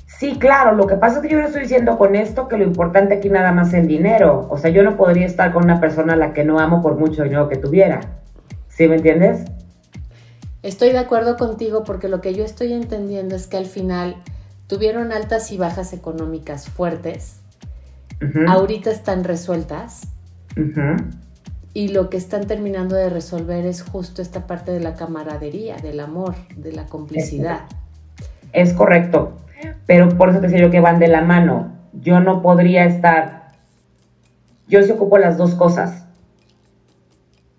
Sí, 0.07 0.37
claro, 0.39 0.77
lo 0.77 0.87
que 0.87 0.97
pasa 0.97 1.17
es 1.17 1.23
que 1.23 1.31
yo 1.31 1.39
le 1.39 1.47
estoy 1.47 1.63
diciendo 1.63 1.97
con 1.97 2.15
esto 2.15 2.47
que 2.47 2.59
lo 2.59 2.65
importante 2.65 3.15
aquí 3.15 3.31
nada 3.31 3.53
más 3.53 3.69
es 3.69 3.75
el 3.75 3.87
dinero. 3.87 4.47
O 4.51 4.59
sea, 4.59 4.71
yo 4.71 4.83
no 4.83 4.99
podría 4.99 5.27
estar 5.27 5.53
con 5.53 5.65
una 5.65 5.81
persona 5.81 6.13
a 6.13 6.17
la 6.17 6.35
que 6.35 6.45
no 6.45 6.59
amo 6.59 6.83
por 6.83 6.97
mucho 6.97 7.23
dinero 7.23 7.49
que 7.49 7.57
tuviera. 7.57 8.01
¿Sí 8.69 8.87
me 8.87 8.97
entiendes? 8.97 9.45
Estoy 10.63 10.93
de 10.93 10.99
acuerdo 10.99 11.37
contigo 11.37 11.85
porque 11.85 12.09
lo 12.09 12.21
que 12.21 12.35
yo 12.35 12.45
estoy 12.45 12.73
entendiendo 12.75 13.35
es 13.35 13.47
que 13.47 13.57
al 13.57 13.67
final 13.67 14.17
tuvieron 14.67 15.13
altas 15.13 15.53
y 15.53 15.59
bajas 15.59 15.93
económicas 15.93 16.69
fuertes. 16.69 17.41
Ahorita 18.49 18.91
están 18.91 19.25
resueltas. 19.25 20.09
Y 21.75 21.89
lo 21.89 22.09
que 22.09 22.17
están 22.17 22.47
terminando 22.47 22.97
de 22.97 23.11
resolver 23.11 23.67
es 23.67 23.83
justo 23.83 24.23
esta 24.23 24.47
parte 24.47 24.73
de 24.73 24.81
la 24.81 24.95
camaradería, 24.95 25.77
del 25.77 26.01
amor, 26.01 26.35
de 26.57 26.73
la 26.73 26.87
complicidad. 26.87 27.67
Es 28.53 28.73
correcto. 28.73 29.37
Pero 29.87 30.09
por 30.17 30.31
eso 30.31 30.41
te 30.41 30.47
decía 30.47 30.63
yo 30.63 30.71
que 30.71 30.81
van 30.81 30.99
de 30.99 31.09
la 31.09 31.21
mano. 31.21 31.73
Yo 31.93 32.21
no 32.21 32.41
podría 32.41 32.87
estar. 32.87 33.53
Yo 34.69 34.83
se 34.83 34.93
ocupo 34.93 35.19
las 35.19 35.37
dos 35.37 35.55
cosas. 35.55 36.07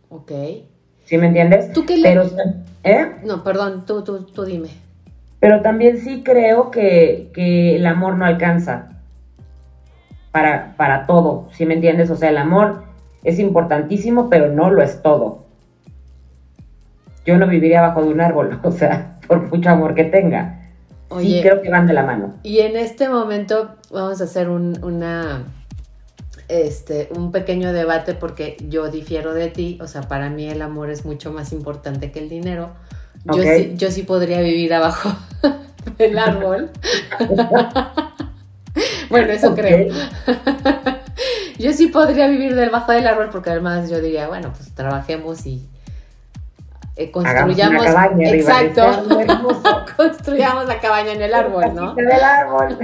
Ok. 0.10 0.32
¿Sí 1.06 1.18
me 1.18 1.28
entiendes? 1.28 1.72
¿Tú 1.72 1.86
qué 1.86 1.98
le... 1.98 2.10
Pero, 2.10 2.30
¿eh? 2.84 3.18
No, 3.24 3.44
perdón, 3.44 3.86
tú, 3.86 4.04
tú, 4.04 4.24
tú 4.24 4.44
dime. 4.44 4.70
Pero 5.39 5.62
también 5.62 6.00
sí 6.00 6.24
creo 6.24 6.72
que, 6.72 7.32
que 7.34 7.75
el 7.75 7.86
amor 7.86 8.17
no 8.17 8.25
alcanza 8.25 8.89
para, 10.32 10.75
para 10.77 11.06
todo, 11.06 11.50
¿sí 11.53 11.65
me 11.65 11.75
entiendes? 11.75 12.10
O 12.10 12.15
sea, 12.15 12.29
el 12.29 12.38
amor 12.38 12.84
es 13.24 13.39
importantísimo, 13.39 14.29
pero 14.29 14.51
no 14.51 14.70
lo 14.70 14.82
es 14.82 15.01
todo. 15.01 15.46
Yo 17.25 17.38
no 17.38 17.48
viviría 17.48 17.82
bajo 17.82 18.03
de 18.03 18.10
un 18.10 18.22
árbol, 18.22 18.60
o 18.63 18.72
sea, 18.72 19.20
por 19.27 19.41
mucho 19.50 19.70
amor 19.70 19.96
que 19.96 20.06
tenga. 20.06 20.72
sí, 21.20 21.39
creo 21.41 21.62
que 21.62 21.70
van 21.70 21.88
de 21.88 21.94
la 21.94 22.03
mano. 22.03 22.36
Y 22.44 22.60
en 22.60 22.77
este 22.77 23.10
momento 23.10 23.75
vamos 23.91 24.22
a 24.22 24.24
hacer 24.24 24.50
un, 24.50 24.82
una, 24.84 25.44
este, 26.48 27.10
un 27.15 27.32
pequeño 27.32 27.74
debate 27.74 28.13
porque 28.13 28.58
yo 28.70 28.89
difiero 28.89 29.34
de 29.34 29.50
ti, 29.50 29.77
o 29.82 29.88
sea, 29.88 30.03
para 30.03 30.29
mí 30.29 30.48
el 30.48 30.62
amor 30.62 30.89
es 30.89 31.06
mucho 31.06 31.32
más 31.34 31.51
importante 31.51 32.12
que 32.12 32.20
el 32.20 32.29
dinero. 32.29 32.72
Yo, 33.26 33.44
sí, 33.44 33.74
yo 33.76 33.92
sí 33.92 34.04
podría 34.04 34.42
vivir 34.42 34.74
abajo 34.74 35.14
del 35.98 36.18
árbol. 36.18 36.70
bueno, 39.10 39.32
eso 39.32 39.54
creo. 39.56 39.94
yo 41.60 41.74
sí 41.74 41.88
podría 41.88 42.28
vivir 42.28 42.56
debajo 42.56 42.92
del 42.92 43.08
árbol 43.08 43.30
porque 43.32 43.50
además 43.50 43.90
yo 43.90 44.00
diría, 44.00 44.28
bueno, 44.28 44.54
pues 44.56 44.74
trabajemos 44.74 45.46
y 45.46 45.68
eh, 46.96 47.12
construyamos. 47.12 47.84
Una 47.84 47.94
cabaña 47.94 48.30
exacto. 48.32 48.84
construyamos 49.96 50.68
la 50.68 50.80
cabaña 50.80 51.12
en 51.14 51.22
el 51.22 51.34
árbol, 51.34 51.76
¿no? 51.76 51.96
La 51.96 52.16
del 52.16 52.24
árbol. 52.24 52.78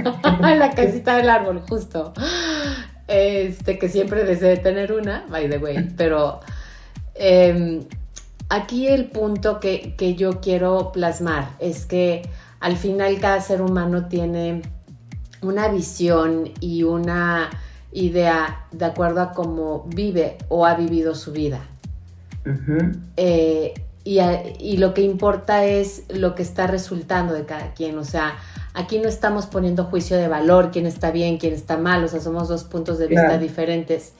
la 0.58 0.70
casita 0.70 1.16
del 1.16 1.30
árbol, 1.30 1.62
justo. 1.68 2.12
Este, 3.06 3.78
que 3.78 3.88
siempre 3.88 4.24
desee 4.24 4.56
tener 4.56 4.92
una, 4.92 5.24
by 5.28 5.48
the 5.48 5.58
way. 5.58 5.90
Pero 5.96 6.40
em, 7.14 7.84
aquí 8.48 8.88
el 8.88 9.06
punto 9.06 9.60
que, 9.60 9.94
que 9.96 10.14
yo 10.14 10.40
quiero 10.40 10.92
plasmar 10.92 11.50
es 11.58 11.86
que 11.86 12.28
al 12.60 12.76
final 12.76 13.18
cada 13.20 13.40
ser 13.40 13.62
humano 13.62 14.06
tiene 14.08 14.62
una 15.42 15.68
visión 15.68 16.50
y 16.60 16.82
una 16.82 17.50
idea 17.92 18.66
de 18.72 18.84
acuerdo 18.84 19.20
a 19.20 19.32
cómo 19.32 19.84
vive 19.94 20.38
o 20.48 20.66
ha 20.66 20.74
vivido 20.74 21.14
su 21.14 21.32
vida. 21.32 21.60
Eh, 23.16 23.74
y, 24.04 24.18
y, 24.58 24.76
lo 24.76 24.92
que 24.92 25.00
importa 25.00 25.64
es 25.64 26.04
lo 26.10 26.34
que 26.34 26.42
está 26.42 26.66
resultando 26.66 27.32
de 27.32 27.46
cada 27.46 27.72
quien. 27.72 27.96
O 27.96 28.04
sea, 28.04 28.34
aquí 28.74 28.98
no 28.98 29.08
estamos 29.08 29.46
poniendo 29.46 29.84
juicio 29.84 30.16
de 30.18 30.28
valor, 30.28 30.70
quién 30.70 30.84
está 30.84 31.10
bien, 31.10 31.38
quién 31.38 31.54
está 31.54 31.78
mal. 31.78 32.04
O 32.04 32.08
sea, 32.08 32.20
somos 32.20 32.48
dos 32.48 32.64
puntos 32.64 32.98
de 32.98 33.06
vista 33.06 33.38
diferentes. 33.38 34.12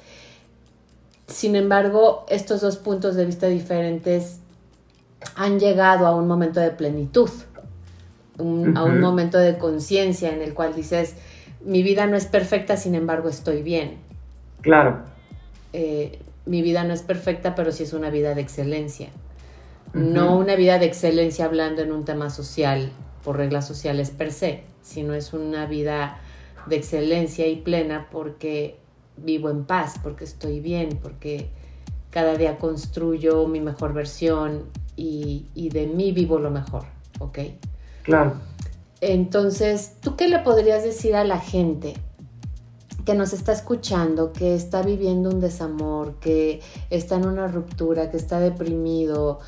Sin 1.26 1.56
embargo, 1.56 2.26
estos 2.28 2.60
dos 2.60 2.76
puntos 2.76 3.16
de 3.16 3.24
vista 3.24 3.46
diferentes 3.46 4.40
han 5.36 5.58
llegado 5.58 6.06
a 6.06 6.14
un 6.14 6.28
momento 6.28 6.60
de 6.60 6.70
plenitud, 6.70 7.30
a 8.38 8.84
un 8.84 9.00
momento 9.00 9.38
de 9.38 9.56
conciencia 9.58 10.32
en 10.32 10.42
el 10.42 10.54
cual 10.54 10.74
dices, 10.74 11.14
mi 11.64 11.82
vida 11.82 12.06
no 12.06 12.16
es 12.16 12.26
perfecta, 12.26 12.76
sin 12.76 12.94
embargo 12.94 13.28
estoy 13.28 13.62
bien. 13.62 13.96
Claro. 14.60 15.02
Eh, 15.72 16.18
mi 16.46 16.62
vida 16.62 16.84
no 16.84 16.92
es 16.92 17.02
perfecta, 17.02 17.54
pero 17.54 17.72
sí 17.72 17.84
es 17.84 17.92
una 17.92 18.10
vida 18.10 18.34
de 18.34 18.42
excelencia. 18.42 19.08
No 19.94 20.36
una 20.36 20.56
vida 20.56 20.78
de 20.78 20.86
excelencia 20.86 21.44
hablando 21.44 21.80
en 21.80 21.92
un 21.92 22.04
tema 22.04 22.28
social, 22.28 22.90
por 23.24 23.38
reglas 23.38 23.66
sociales 23.66 24.10
per 24.10 24.32
se, 24.32 24.64
sino 24.82 25.14
es 25.14 25.32
una 25.32 25.66
vida 25.66 26.18
de 26.66 26.76
excelencia 26.76 27.46
y 27.46 27.56
plena 27.56 28.08
porque 28.10 28.76
vivo 29.16 29.50
en 29.50 29.64
paz, 29.64 29.94
porque 30.02 30.25
estoy 30.25 30.61
bien, 30.61 30.98
porque 31.03 31.50
cada 32.11 32.37
día 32.37 32.59
construyo 32.59 33.46
mi 33.46 33.61
mejor 33.61 33.92
versión 33.92 34.64
y, 34.96 35.46
y 35.55 35.68
de 35.70 35.87
mí 35.87 36.12
vivo 36.12 36.38
lo 36.38 36.50
mejor, 36.50 36.85
¿ok? 37.18 37.38
Claro. 38.03 38.35
Entonces, 39.00 39.96
¿tú 40.00 40.16
qué 40.16 40.29
le 40.29 40.38
podrías 40.38 40.83
decir 40.83 41.14
a 41.14 41.24
la 41.24 41.38
gente 41.38 41.94
que 43.05 43.14
nos 43.14 43.33
está 43.33 43.53
escuchando, 43.53 44.33
que 44.33 44.55
está 44.55 44.83
viviendo 44.83 45.29
un 45.29 45.40
desamor, 45.40 46.14
que 46.20 46.61
está 46.90 47.16
en 47.16 47.27
una 47.27 47.48
ruptura, 47.48 48.11
que 48.11 48.16
está 48.16 48.40
deprimido, 48.40 49.40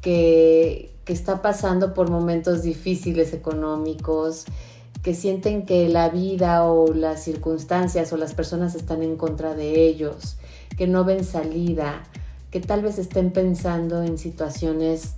que, 0.00 0.94
está 1.06 1.40
pasando 1.40 1.94
por 1.94 2.10
momentos 2.10 2.62
difíciles 2.62 3.32
económicos, 3.32 4.44
que 5.02 5.14
sienten 5.14 5.64
que 5.64 5.88
la 5.88 6.08
vida 6.08 6.64
o 6.64 6.92
las 6.92 7.22
circunstancias 7.22 8.12
o 8.12 8.16
las 8.16 8.34
personas 8.34 8.74
están 8.74 9.02
en 9.02 9.16
contra 9.16 9.54
de 9.54 9.86
ellos, 9.86 10.36
que 10.76 10.86
no 10.86 11.04
ven 11.04 11.24
salida, 11.24 12.02
que 12.50 12.60
tal 12.60 12.82
vez 12.82 12.98
estén 12.98 13.30
pensando 13.30 14.02
en 14.02 14.18
situaciones 14.18 15.14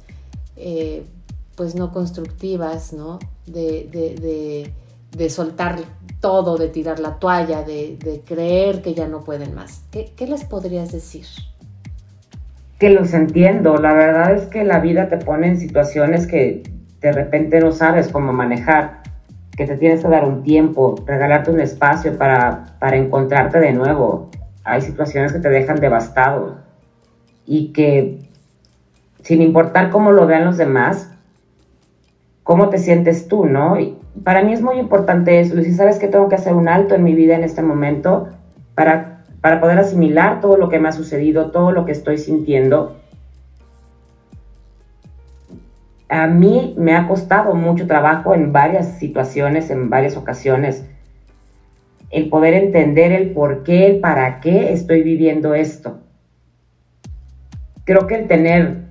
eh, 0.57 1.05
pues 1.57 1.75
no 1.75 1.93
constructivas, 1.93 2.93
¿no? 2.93 3.19
De, 3.47 4.73
soltar 5.29 5.79
todo, 6.21 6.57
de 6.57 6.69
tirar 6.69 7.01
la 7.01 7.19
toalla, 7.19 7.62
de, 7.62 8.23
creer 8.27 8.83
que 8.83 8.95
ya 8.95 9.07
no 9.09 9.21
pueden 9.21 9.55
más. 9.55 9.83
¿Qué, 9.90 10.27
les 10.27 10.45
podrías 10.45 10.90
decir? 10.93 11.27
Que 12.79 12.90
los 12.90 13.12
entiendo. 13.12 13.77
La 13.77 13.93
verdad 13.93 14.35
es 14.35 14.47
que 14.47 14.64
la 14.64 14.81
vida 14.81 15.09
te 15.09 15.19
pone 15.19 15.49
en 15.49 15.61
situaciones 15.61 16.27
que 16.27 16.62
de 17.01 17.12
repente 17.12 17.61
no 17.61 17.73
sabes 17.73 18.09
cómo 18.09 18.33
manejar, 18.33 19.00
que 19.61 19.66
te 19.66 19.77
tienes 19.77 20.01
que 20.01 20.09
dar 20.09 20.25
un 20.25 20.42
tiempo, 20.42 20.94
regalarte 21.05 21.51
un 21.51 21.61
espacio 21.61 22.16
para, 22.16 22.79
para 22.79 22.96
encontrarte 22.96 23.61
de 23.61 23.75
nuevo. 23.75 24.31
Hay 24.64 24.81
situaciones 24.81 25.35
que 25.35 25.38
te 25.38 25.51
dejan 25.51 25.81
devastado 25.81 26.61
y 27.44 27.70
que 27.75 28.20
sin 29.23 29.42
importar 29.42 29.90
cómo 29.90 30.12
lo 30.12 30.27
vean 30.27 30.46
los 30.46 30.57
demás, 30.57 31.11
cómo 32.42 32.70
te 32.70 32.79
sientes 32.79 33.29
tú, 33.29 33.44
¿no? 33.44 33.79
Y 33.79 33.99
para 34.25 34.42
mí 34.42 34.55
es 34.55 34.62
muy 34.62 34.79
importante 34.79 35.40
eso, 35.40 35.61
si 35.61 35.75
sabes 35.75 35.99
que 35.99 36.09
tengo 36.09 36.31
que 36.31 36.37
hacer 36.37 36.55
un 36.55 36.66
alto 36.66 36.94
en 36.94 37.05
mi 37.05 37.14
vida 37.14 37.35
en 37.35 37.44
este 37.44 37.61
momento 37.61 38.31
para, 38.75 39.25
para 39.42 39.61
poder 39.61 39.79
asimilar 39.79 40.40
todo 40.40 40.57
lo 40.57 40.70
que 40.70 40.79
me 40.79 40.88
ha 40.88 40.92
sucedido, 40.92 41.51
todo 41.51 41.70
lo 41.70 41.85
que 41.85 41.92
estoy 41.92 42.16
sintiendo. 42.16 42.96
A 46.11 46.27
mí 46.27 46.75
me 46.77 46.96
ha 46.96 47.07
costado 47.07 47.55
mucho 47.55 47.87
trabajo 47.87 48.35
en 48.35 48.53
varias 48.53 48.99
situaciones, 48.99 49.70
en 49.70 49.88
varias 49.88 50.16
ocasiones, 50.16 50.85
el 52.11 52.29
poder 52.29 52.55
entender 52.55 53.12
el 53.12 53.31
por 53.31 53.62
qué, 53.62 53.87
el 53.87 54.01
para 54.01 54.40
qué 54.40 54.73
estoy 54.73 55.03
viviendo 55.03 55.55
esto. 55.55 56.01
Creo 57.85 58.09
que 58.09 58.16
el 58.16 58.27
tener 58.27 58.90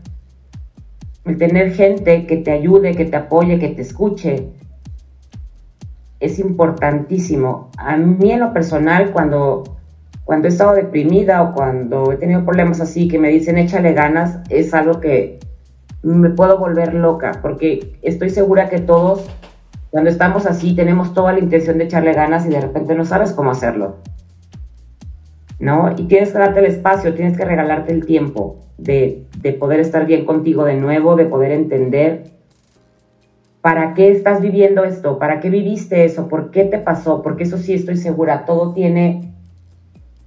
el 1.25 1.37
tener 1.37 1.73
gente 1.73 2.25
que 2.25 2.37
te 2.37 2.51
ayude, 2.51 2.95
que 2.95 3.05
te 3.05 3.17
apoye, 3.17 3.59
que 3.59 3.67
te 3.67 3.81
escuche, 3.81 4.47
es 6.19 6.39
importantísimo. 6.39 7.69
A 7.77 7.97
mí 7.97 8.31
en 8.31 8.39
lo 8.39 8.53
personal, 8.53 9.11
cuando, 9.11 9.77
cuando 10.23 10.47
he 10.47 10.51
estado 10.51 10.73
deprimida 10.73 11.43
o 11.43 11.53
cuando 11.53 12.11
he 12.11 12.17
tenido 12.17 12.45
problemas 12.45 12.81
así, 12.81 13.07
que 13.07 13.19
me 13.19 13.29
dicen 13.29 13.57
échale 13.57 13.93
ganas, 13.93 14.39
es 14.49 14.73
algo 14.73 14.99
que 14.99 15.39
me 16.01 16.29
puedo 16.29 16.57
volver 16.57 16.93
loca, 16.93 17.39
porque 17.41 17.93
estoy 18.01 18.29
segura 18.29 18.69
que 18.69 18.79
todos, 18.79 19.27
cuando 19.89 20.09
estamos 20.09 20.45
así, 20.45 20.75
tenemos 20.75 21.13
toda 21.13 21.33
la 21.33 21.39
intención 21.39 21.77
de 21.77 21.85
echarle 21.85 22.13
ganas 22.13 22.45
y 22.45 22.49
de 22.49 22.61
repente 22.61 22.95
no 22.95 23.05
sabes 23.05 23.33
cómo 23.33 23.51
hacerlo. 23.51 23.97
¿No? 25.59 25.93
Y 25.97 26.03
tienes 26.03 26.31
que 26.31 26.37
darte 26.37 26.59
el 26.59 26.67
espacio, 26.67 27.13
tienes 27.13 27.37
que 27.37 27.43
regalarte 27.43 27.91
el 27.91 28.05
tiempo 28.05 28.59
de, 28.77 29.25
poder 29.59 29.79
estar 29.79 30.05
bien 30.05 30.25
contigo 30.25 30.63
de 30.63 30.75
nuevo, 30.75 31.15
de 31.15 31.25
poder 31.25 31.51
entender 31.51 32.31
para 33.61 33.93
qué 33.93 34.11
estás 34.11 34.41
viviendo 34.41 34.85
esto, 34.85 35.19
para 35.19 35.39
qué 35.39 35.49
viviste 35.49 36.05
eso, 36.05 36.29
por 36.29 36.49
qué 36.51 36.63
te 36.63 36.77
pasó, 36.77 37.21
porque 37.21 37.43
eso 37.43 37.57
sí 37.57 37.73
estoy 37.73 37.97
segura, 37.97 38.45
todo 38.45 38.73
tiene, 38.73 39.33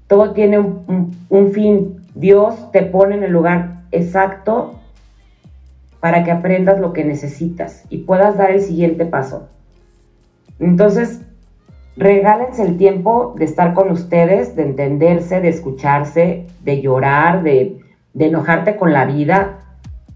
todo 0.07 0.33
tiene 0.33 0.59
un, 0.59 1.53
fin. 1.53 1.97
Dios 2.15 2.71
te 2.73 2.83
pone 2.83 3.17
en 3.17 3.23
el 3.23 3.33
lugar 3.33 3.85
exacto 3.91 4.75
para 6.03 6.25
que 6.25 6.33
aprendas 6.33 6.81
lo 6.81 6.93
que 6.93 7.05
necesitas 7.05 7.85
y 7.89 7.99
puedas 7.99 8.37
dar 8.37 8.51
el 8.51 8.61
siguiente 8.61 9.07
paso. 9.07 9.49
Entonces, 10.59 11.21
regálense 11.97 12.65
el 12.65 12.77
tiempo 12.77 13.35
de 13.39 13.45
estar 13.45 13.73
con 13.73 13.89
ustedes, 13.89 14.57
de 14.57 14.65
entenderse, 14.65 15.41
de 15.41 15.49
escucharse, 15.49 16.49
de 16.65 16.81
llorar, 16.81 17.45
de, 17.45 17.79
de 18.15 18.27
enojarte 18.27 18.75
con 18.75 18.93
la 18.93 19.05
vida, 19.05 19.61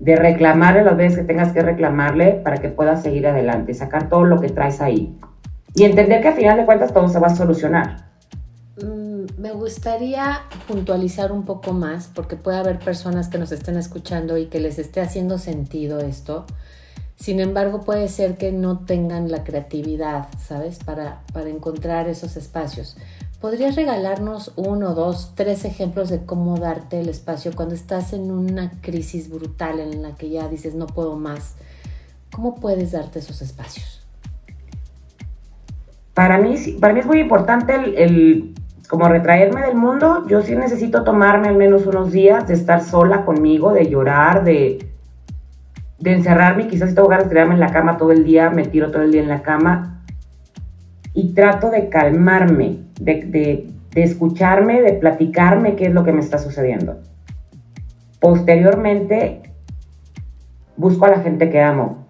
de 0.00 0.16
reclamarle 0.16 0.82
las 0.82 0.96
veces 0.96 1.20
que 1.20 1.24
tengas 1.24 1.52
que 1.52 1.62
reclamarle 1.62 2.32
para 2.32 2.56
que 2.56 2.68
puedas 2.68 3.04
seguir 3.04 3.28
adelante, 3.28 3.72
sacar 3.72 4.08
todo 4.08 4.24
lo 4.24 4.40
que 4.40 4.48
traes 4.48 4.80
ahí. 4.80 5.16
Y 5.76 5.84
entender 5.84 6.20
que 6.20 6.28
al 6.28 6.34
final 6.34 6.56
de 6.56 6.66
cuentas 6.66 6.92
todo 6.92 7.06
se 7.08 7.20
va 7.20 7.28
a 7.28 7.36
solucionar. 7.36 8.06
Mm, 8.82 9.40
me 9.40 9.52
gustaría 9.52 10.42
puntualizar 10.68 11.32
un 11.32 11.44
poco 11.44 11.72
más, 11.72 12.10
porque 12.14 12.36
puede 12.36 12.58
haber 12.58 12.78
personas 12.78 13.28
que 13.28 13.38
nos 13.38 13.52
estén 13.52 13.76
escuchando 13.76 14.36
y 14.36 14.46
que 14.46 14.60
les 14.60 14.78
esté 14.78 15.00
haciendo 15.00 15.38
sentido 15.38 16.00
esto. 16.00 16.44
Sin 17.16 17.40
embargo, 17.40 17.80
puede 17.80 18.08
ser 18.08 18.36
que 18.36 18.52
no 18.52 18.80
tengan 18.80 19.30
la 19.30 19.42
creatividad, 19.44 20.28
¿sabes? 20.38 20.78
Para, 20.84 21.22
para 21.32 21.48
encontrar 21.48 22.08
esos 22.08 22.36
espacios. 22.36 22.98
¿Podrías 23.40 23.76
regalarnos 23.76 24.52
uno, 24.56 24.94
dos, 24.94 25.32
tres 25.34 25.64
ejemplos 25.64 26.10
de 26.10 26.24
cómo 26.24 26.58
darte 26.58 27.00
el 27.00 27.08
espacio 27.08 27.52
cuando 27.54 27.74
estás 27.74 28.12
en 28.12 28.30
una 28.30 28.70
crisis 28.82 29.30
brutal 29.30 29.80
en 29.80 30.02
la 30.02 30.14
que 30.16 30.28
ya 30.28 30.48
dices 30.48 30.74
no 30.74 30.86
puedo 30.86 31.16
más? 31.16 31.54
¿Cómo 32.30 32.56
puedes 32.56 32.92
darte 32.92 33.20
esos 33.20 33.40
espacios? 33.40 34.02
Para 36.12 36.38
mí, 36.38 36.56
para 36.80 36.94
mí 36.94 37.00
es 37.00 37.06
muy 37.06 37.20
importante 37.20 37.74
el, 37.74 38.54
como 38.86 39.08
retraerme 39.08 39.62
del 39.62 39.76
mundo. 39.76 40.26
Yo 40.28 40.42
sí 40.42 40.54
necesito 40.54 41.04
tomarme 41.04 41.48
al 41.48 41.56
menos 41.56 41.86
unos 41.86 42.12
días 42.12 42.46
de 42.48 42.54
estar 42.54 42.82
sola 42.82 43.24
conmigo, 43.24 43.72
de 43.72 43.88
llorar, 43.88 44.44
de, 44.44 44.90
de 45.98 46.12
encerrarme. 46.12 46.68
Quizás 46.68 46.90
si 46.90 46.94
tengo 46.94 47.08
ganas 47.08 47.24
de 47.24 47.30
tirarme 47.30 47.54
en 47.54 47.60
la 47.60 47.72
cama 47.72 47.96
todo 47.96 48.12
el 48.12 48.24
día, 48.24 48.50
me 48.50 48.64
tiro 48.64 48.90
todo 48.90 49.02
el 49.02 49.12
día 49.12 49.22
en 49.22 49.28
la 49.28 49.42
cama. 49.42 50.02
Y 51.12 51.34
trato 51.34 51.70
de 51.70 51.88
calmarme, 51.88 52.78
de, 53.00 53.70
de 53.92 54.02
escucharme, 54.02 54.82
de 54.82 54.92
platicarme 54.92 55.76
qué 55.76 55.86
es 55.86 55.94
lo 55.94 56.04
que 56.04 56.12
me 56.12 56.20
está 56.20 56.38
sucediendo. 56.38 57.00
Posteriormente, 58.20 59.42
busco 60.76 61.06
a 61.06 61.10
la 61.10 61.20
gente 61.20 61.48
que 61.48 61.60
amo 61.60 62.06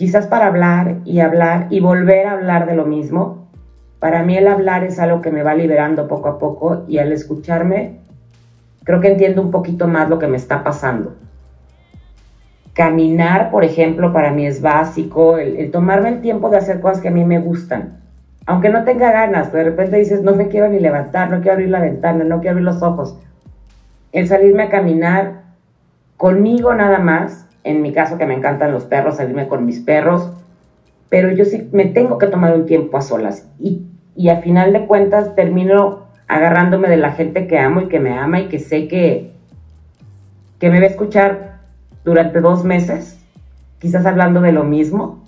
quizás 0.00 0.26
para 0.26 0.46
hablar 0.46 1.00
y 1.04 1.20
hablar 1.20 1.66
y 1.68 1.80
volver 1.80 2.26
a 2.26 2.32
hablar 2.32 2.64
de 2.64 2.74
lo 2.74 2.86
mismo. 2.86 3.39
Para 4.00 4.22
mí 4.22 4.36
el 4.36 4.48
hablar 4.48 4.82
es 4.82 4.98
algo 4.98 5.20
que 5.20 5.30
me 5.30 5.42
va 5.42 5.54
liberando 5.54 6.08
poco 6.08 6.28
a 6.28 6.38
poco 6.38 6.84
y 6.88 6.98
al 6.98 7.12
escucharme 7.12 7.98
creo 8.82 9.00
que 9.00 9.08
entiendo 9.08 9.42
un 9.42 9.50
poquito 9.50 9.86
más 9.86 10.08
lo 10.08 10.18
que 10.18 10.26
me 10.26 10.38
está 10.38 10.64
pasando. 10.64 11.16
Caminar, 12.72 13.50
por 13.50 13.62
ejemplo, 13.62 14.12
para 14.12 14.32
mí 14.32 14.46
es 14.46 14.62
básico, 14.62 15.36
el, 15.36 15.70
tomarme 15.70 16.08
el 16.08 16.20
tiempo 16.22 16.48
de 16.48 16.56
hacer 16.56 16.80
cosas 16.80 17.00
que 17.00 17.08
a 17.08 17.12
mí 17.12 17.24
me 17.24 17.38
gustan. 17.38 18.00
Aunque 18.46 18.70
no 18.70 18.84
tenga 18.84 19.12
ganas, 19.12 19.52
de 19.52 19.62
repente 19.62 19.98
dices, 19.98 20.22
no 20.22 20.34
me 20.34 20.48
quiero 20.48 20.68
ni 20.68 20.80
levantar, 20.80 21.30
no 21.30 21.36
quiero 21.36 21.52
abrir 21.52 21.68
la 21.68 21.80
ventana, 21.80 22.24
no 22.24 22.40
quiero 22.40 22.52
abrir 22.52 22.64
los 22.64 22.82
ojos. 22.82 23.18
El 24.12 24.26
salirme 24.26 24.64
a 24.64 24.70
caminar 24.70 25.42
conmigo 26.16 26.74
nada 26.74 26.98
más 26.98 27.46
en 27.64 27.82
mi 27.82 27.92
caso 27.92 28.16
que 28.18 28.26
me 28.26 28.34
encantan 28.34 28.72
los 28.72 28.84
perros, 28.84 29.16
salirme 29.16 29.46
con 29.46 29.66
mis 29.66 29.80
perros, 29.80 30.32
pero 31.08 31.30
yo 31.30 31.44
sí 31.44 31.68
me 31.72 31.86
tengo 31.86 32.18
que 32.18 32.26
tomar 32.26 32.54
un 32.54 32.66
tiempo 32.66 32.96
a 32.96 33.02
solas 33.02 33.46
y, 33.58 33.86
y 34.20 34.28
a 34.28 34.42
final 34.42 34.74
de 34.74 34.86
cuentas 34.86 35.34
termino 35.34 36.00
agarrándome 36.28 36.90
de 36.90 36.98
la 36.98 37.12
gente 37.12 37.46
que 37.46 37.58
amo 37.58 37.80
y 37.80 37.88
que 37.88 38.00
me 38.00 38.18
ama 38.18 38.38
y 38.40 38.48
que 38.48 38.58
sé 38.58 38.86
que, 38.86 39.32
que 40.58 40.68
me 40.68 40.78
va 40.78 40.84
a 40.84 40.90
escuchar 40.90 41.60
durante 42.04 42.42
dos 42.42 42.62
meses, 42.62 43.18
quizás 43.78 44.04
hablando 44.04 44.42
de 44.42 44.52
lo 44.52 44.64
mismo, 44.64 45.24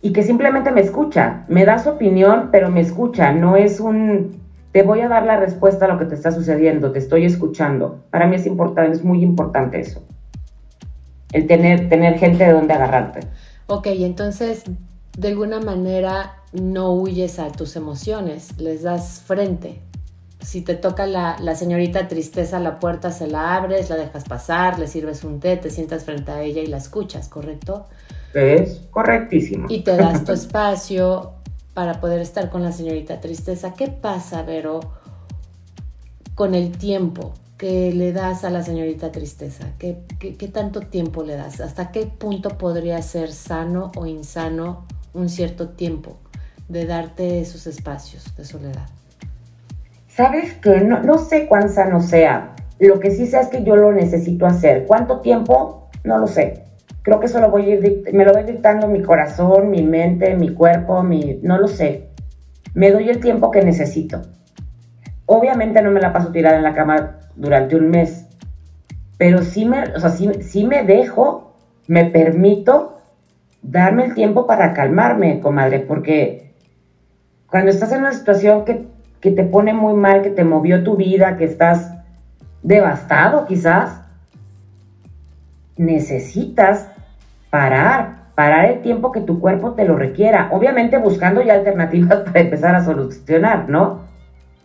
y 0.00 0.12
que 0.12 0.22
simplemente 0.22 0.70
me 0.70 0.82
escucha, 0.82 1.44
me 1.48 1.64
da 1.64 1.80
su 1.80 1.88
opinión, 1.88 2.50
pero 2.52 2.70
me 2.70 2.80
escucha, 2.80 3.32
no 3.32 3.56
es 3.56 3.80
un 3.80 4.38
te 4.70 4.84
voy 4.84 5.00
a 5.00 5.08
dar 5.08 5.24
la 5.24 5.36
respuesta 5.36 5.86
a 5.86 5.88
lo 5.88 5.98
que 5.98 6.04
te 6.04 6.14
está 6.14 6.30
sucediendo, 6.30 6.92
te 6.92 7.00
estoy 7.00 7.24
escuchando. 7.24 8.04
Para 8.10 8.28
mí 8.28 8.36
es 8.36 8.46
importante, 8.46 8.92
es 8.92 9.02
muy 9.02 9.20
importante 9.24 9.80
eso. 9.80 10.04
El 11.32 11.48
tener, 11.48 11.88
tener 11.88 12.20
gente 12.20 12.44
de 12.44 12.52
donde 12.52 12.72
agarrarte. 12.72 13.26
Ok, 13.66 13.88
entonces 13.88 14.62
de 15.20 15.28
alguna 15.28 15.60
manera 15.60 16.42
no 16.52 16.92
huyes 16.92 17.38
a 17.38 17.52
tus 17.52 17.76
emociones, 17.76 18.58
les 18.58 18.82
das 18.82 19.22
frente. 19.26 19.80
Si 20.40 20.62
te 20.62 20.74
toca 20.74 21.06
la, 21.06 21.36
la, 21.38 21.54
señorita 21.54 22.08
tristeza 22.08 22.56
a 22.56 22.60
la 22.60 22.78
puerta, 22.78 23.12
se 23.12 23.26
la 23.26 23.54
abres, 23.54 23.90
la 23.90 23.96
dejas 23.96 24.24
pasar, 24.24 24.78
le 24.78 24.86
sirves 24.86 25.22
un 25.22 25.38
té, 25.38 25.58
te 25.58 25.70
sientas 25.70 26.04
frente 26.04 26.32
a 26.32 26.42
ella 26.42 26.62
y 26.62 26.66
la 26.66 26.78
escuchas, 26.78 27.28
¿correcto? 27.28 27.84
Es 28.32 28.80
correctísimo. 28.90 29.66
Y 29.68 29.80
te 29.80 29.96
das 29.96 30.24
tu 30.24 30.32
espacio, 30.40 31.34
para 31.74 32.00
poder 32.00 32.20
estar 32.20 32.50
con 32.50 32.62
la 32.62 32.72
señorita 32.72 33.20
tristeza. 33.20 33.74
¿Qué 33.74 33.88
pasa, 33.88 34.42
Vero, 34.42 34.80
con 36.34 36.54
el 36.54 36.72
tiempo 36.72 37.34
que 37.58 37.92
le 37.92 38.12
das 38.12 38.44
a 38.44 38.50
la 38.50 38.62
señorita 38.62 39.12
tristeza? 39.12 39.72
¿Qué, 39.78 40.02
qué, 40.18 40.48
tanto 40.48 40.80
tiempo 40.80 41.22
le 41.22 41.36
das? 41.36 41.60
¿Hasta 41.60 41.92
qué 41.92 42.06
punto 42.06 42.56
podría 42.56 43.00
ser 43.02 43.32
sano 43.32 43.92
o 43.96 44.06
insano 44.06 44.86
un 45.14 45.28
cierto 45.28 45.70
tiempo 45.70 46.18
de 46.68 46.86
darte 46.86 47.40
esos 47.40 47.66
espacios 47.66 48.34
de 48.36 48.44
soledad? 48.44 48.88
¿Sabes 50.08 50.54
qué? 50.54 50.80
No, 50.80 51.02
no 51.02 51.18
sé 51.18 51.46
cuán 51.46 51.70
sano 51.70 52.02
sea. 52.02 52.54
Lo 52.78 53.00
que 53.00 53.10
sí 53.10 53.26
sé 53.26 53.40
es 53.40 53.48
que 53.48 53.62
yo 53.62 53.76
lo 53.76 53.92
necesito 53.92 54.46
hacer. 54.46 54.86
¿Cuánto 54.86 55.20
tiempo? 55.20 55.88
No 56.04 56.18
lo 56.18 56.26
sé 56.26 56.64
creo 57.02 57.20
que 57.20 57.26
eso 57.26 57.40
lo 57.40 57.50
voy 57.50 57.70
a 57.70 57.74
ir, 57.74 58.10
me 58.12 58.24
lo 58.24 58.32
voy 58.32 58.44
dictando 58.44 58.86
mi 58.86 59.02
corazón, 59.02 59.70
mi 59.70 59.82
mente, 59.82 60.34
mi 60.36 60.50
cuerpo, 60.50 61.02
mi, 61.02 61.40
no 61.42 61.58
lo 61.58 61.68
sé. 61.68 62.08
Me 62.74 62.90
doy 62.90 63.08
el 63.08 63.20
tiempo 63.20 63.50
que 63.50 63.62
necesito. 63.62 64.22
Obviamente 65.26 65.82
no 65.82 65.90
me 65.90 66.00
la 66.00 66.12
paso 66.12 66.30
tirada 66.30 66.56
en 66.56 66.62
la 66.62 66.74
cama 66.74 67.18
durante 67.36 67.76
un 67.76 67.90
mes, 67.90 68.26
pero 69.16 69.42
sí 69.42 69.64
me, 69.64 69.82
o 69.94 70.00
sea, 70.00 70.10
sí, 70.10 70.64
me 70.64 70.82
dejo, 70.84 71.56
me 71.86 72.04
permito 72.06 72.99
darme 73.62 74.04
el 74.06 74.14
tiempo 74.14 74.46
para 74.46 74.72
calmarme, 74.72 75.40
comadre, 75.40 75.80
porque 75.80 76.54
cuando 77.48 77.70
estás 77.70 77.92
en 77.92 78.00
una 78.00 78.12
situación 78.12 78.64
que, 78.64 78.86
que 79.20 79.30
te 79.30 79.44
pone 79.44 79.72
muy 79.72 79.94
mal, 79.94 80.22
que 80.22 80.30
te 80.30 80.44
movió 80.44 80.82
tu 80.84 80.96
vida, 80.96 81.36
que 81.36 81.44
estás 81.44 81.92
devastado 82.62 83.46
quizás, 83.46 84.00
necesitas 85.76 86.88
parar, 87.50 88.26
parar 88.34 88.66
el 88.66 88.82
tiempo 88.82 89.12
que 89.12 89.20
tu 89.20 89.40
cuerpo 89.40 89.72
te 89.72 89.84
lo 89.84 89.96
requiera, 89.96 90.48
obviamente 90.52 90.98
buscando 90.98 91.42
ya 91.42 91.54
alternativas 91.54 92.20
para 92.24 92.40
empezar 92.40 92.74
a 92.74 92.84
solucionar, 92.84 93.68
¿no? 93.68 94.00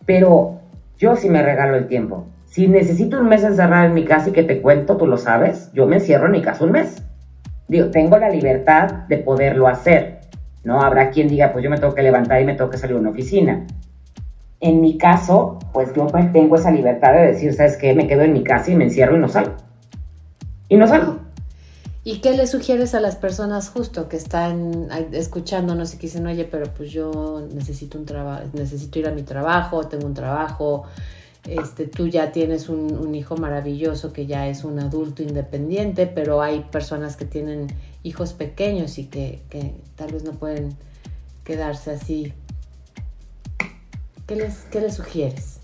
Pero 0.04 0.60
yo 0.98 1.16
sí 1.16 1.28
me 1.28 1.42
regalo 1.42 1.76
el 1.76 1.86
tiempo. 1.86 2.26
Si 2.46 2.68
necesito 2.68 3.18
un 3.18 3.28
mes 3.28 3.42
encerrado 3.44 3.86
en 3.86 3.94
mi 3.94 4.04
casa 4.04 4.30
y 4.30 4.32
que 4.32 4.42
te 4.42 4.62
cuento, 4.62 4.96
tú 4.96 5.06
lo 5.06 5.18
sabes, 5.18 5.70
yo 5.72 5.86
me 5.86 5.96
encierro 5.96 6.26
en 6.26 6.32
mi 6.32 6.42
casa 6.42 6.64
un 6.64 6.72
mes. 6.72 7.02
Digo, 7.68 7.90
tengo 7.90 8.18
la 8.18 8.28
libertad 8.28 8.90
de 9.08 9.18
poderlo 9.18 9.68
hacer. 9.68 10.20
No 10.64 10.82
habrá 10.82 11.10
quien 11.10 11.28
diga, 11.28 11.52
pues 11.52 11.62
yo 11.64 11.70
me 11.70 11.78
tengo 11.78 11.94
que 11.94 12.02
levantar 12.02 12.40
y 12.40 12.44
me 12.44 12.54
tengo 12.54 12.70
que 12.70 12.78
salir 12.78 12.96
a 12.96 13.00
una 13.00 13.10
oficina. 13.10 13.66
En 14.60 14.80
mi 14.80 14.96
caso, 14.98 15.58
pues 15.72 15.92
yo 15.94 16.06
tengo 16.32 16.56
esa 16.56 16.70
libertad 16.70 17.12
de 17.12 17.26
decir, 17.28 17.52
¿sabes 17.52 17.76
qué? 17.76 17.94
Me 17.94 18.06
quedo 18.06 18.22
en 18.22 18.32
mi 18.32 18.42
casa 18.42 18.70
y 18.70 18.74
me 18.76 18.84
encierro 18.84 19.16
y 19.16 19.20
no 19.20 19.28
salgo 19.28 19.54
y 20.68 20.76
no 20.76 20.86
salgo. 20.86 21.18
¿Y 22.04 22.18
qué 22.18 22.36
le 22.36 22.46
sugieres 22.46 22.94
a 22.94 23.00
las 23.00 23.16
personas 23.16 23.68
justo 23.68 24.08
que 24.08 24.16
están 24.16 24.88
escuchándonos 25.10 25.92
y 25.92 25.96
que 25.96 26.06
dicen, 26.06 26.26
oye, 26.26 26.44
pero 26.44 26.72
pues 26.72 26.92
yo 26.92 27.44
necesito 27.52 27.98
un 27.98 28.06
trabajo, 28.06 28.44
necesito 28.52 29.00
ir 29.00 29.08
a 29.08 29.10
mi 29.10 29.22
trabajo, 29.22 29.88
tengo 29.88 30.06
un 30.06 30.14
trabajo, 30.14 30.84
este, 31.48 31.86
tú 31.86 32.08
ya 32.08 32.32
tienes 32.32 32.68
un, 32.68 33.14
hijo 33.14 33.36
maravilloso 33.36 34.12
que 34.12 34.26
ya 34.26 34.48
es 34.48 34.64
un 34.64 34.78
adulto 34.78 35.22
independiente, 35.22 36.06
pero 36.06 36.42
hay 36.42 36.66
personas 36.70 37.16
que 37.16 37.24
tienen 37.24 37.68
hijos 38.02 38.32
pequeños 38.32 38.98
y 38.98 39.06
que, 39.06 39.40
tal 39.94 40.12
vez 40.12 40.24
no 40.24 40.32
pueden 40.32 40.74
quedarse 41.44 41.92
así. 41.92 42.32
¿Qué 44.26 44.36
les, 44.36 44.64
qué 44.72 44.80
les 44.80 44.94
sugieres? 44.94 45.60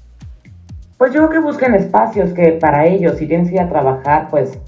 Pues 0.99 1.13
yo 1.13 1.27
creo 1.27 1.43
que 1.43 1.47
busquen 1.47 1.75
espacios 1.75 2.33
que 2.33 2.53
para 2.53 2.87
ellos, 2.87 3.19
si 3.19 3.27
tienes 3.27 3.49
que 3.49 3.57
ir 3.57 3.61
a 3.61 3.69
trabajar, 3.69 4.29
pues 4.31 4.59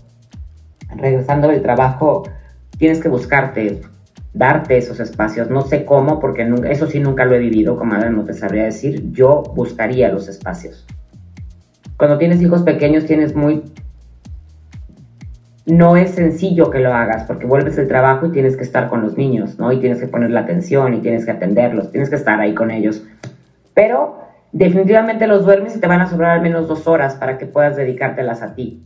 regresando 0.96 1.48
del 1.48 1.62
trabajo, 1.62 2.24
tienes 2.76 3.00
que 3.00 3.08
buscarte, 3.08 3.82
darte 4.32 4.76
esos 4.76 4.98
espacios. 4.98 5.48
No 5.48 5.62
sé 5.62 5.84
cómo, 5.84 6.18
porque 6.18 6.52
eso 6.68 6.88
sí 6.88 6.98
nunca 6.98 7.24
lo 7.24 7.36
he 7.36 7.38
vivido, 7.38 7.76
como 7.76 7.94
ahora 7.94 8.10
no 8.10 8.24
te 8.24 8.32
sabría 8.32 8.64
decir. 8.64 9.12
Yo 9.12 9.44
buscaría 9.54 10.08
los 10.08 10.28
espacios. 10.28 10.84
Cuando 11.96 12.18
tienes 12.18 12.40
hijos 12.42 12.62
pequeños 12.62 13.06
tienes 13.06 13.34
muy... 13.34 13.62
No 15.66 15.96
es 15.96 16.10
sencillo 16.10 16.70
que 16.70 16.80
lo 16.80 16.92
hagas, 16.92 17.24
porque 17.24 17.46
vuelves 17.46 17.76
del 17.76 17.88
trabajo 17.88 18.26
y 18.26 18.32
tienes 18.32 18.56
que 18.56 18.64
estar 18.64 18.88
con 18.88 19.00
los 19.00 19.16
niños, 19.16 19.58
¿no? 19.58 19.72
Y 19.72 19.80
tienes 19.80 19.98
que 19.98 20.06
poner 20.06 20.30
la 20.30 20.40
atención 20.40 20.92
y 20.92 21.00
tienes 21.00 21.24
que 21.24 21.30
atenderlos, 21.30 21.90
tienes 21.90 22.10
que 22.10 22.16
estar 22.16 22.38
ahí 22.38 22.54
con 22.54 22.70
ellos. 22.70 23.02
Pero 23.72 24.18
definitivamente 24.52 25.26
los 25.26 25.44
duermes 25.44 25.76
y 25.76 25.80
te 25.80 25.86
van 25.86 26.02
a 26.02 26.06
sobrar 26.06 26.32
al 26.32 26.42
menos 26.42 26.68
dos 26.68 26.86
horas 26.86 27.14
para 27.14 27.38
que 27.38 27.46
puedas 27.46 27.76
dedicártelas 27.76 28.42
a 28.42 28.54
ti 28.54 28.84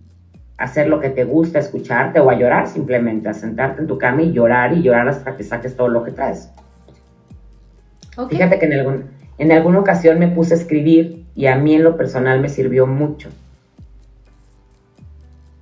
hacer 0.59 0.89
lo 0.89 0.99
que 0.99 1.09
te 1.09 1.25
gusta, 1.25 1.61
escucharte 1.61 2.19
o 2.19 2.29
a 2.29 2.35
llorar 2.35 2.67
simplemente, 2.67 3.29
a 3.29 3.35
sentarte 3.35 3.81
en 3.81 3.87
tu 3.87 3.97
cama 3.97 4.23
y 4.23 4.33
llorar 4.33 4.73
y 4.73 4.83
llorar 4.83 5.09
hasta 5.09 5.37
que 5.37 5.45
saques 5.45 5.77
todo 5.77 5.89
lo 5.89 6.03
que 6.03 6.11
traes. 6.11 6.53
Fíjate 8.29 8.59
que 8.59 8.67
en, 8.67 8.73
algún, 8.73 9.05
en 9.39 9.53
alguna 9.53 9.79
ocasión 9.79 10.19
me 10.19 10.29
puse 10.29 10.55
a 10.55 10.57
escribir 10.57 11.25
y 11.35 11.47
a 11.47 11.57
mí 11.57 11.75
en 11.75 11.85
lo 11.85 11.97
personal 11.97 12.41
me 12.41 12.49
sirvió 12.49 12.87
mucho. 12.87 13.31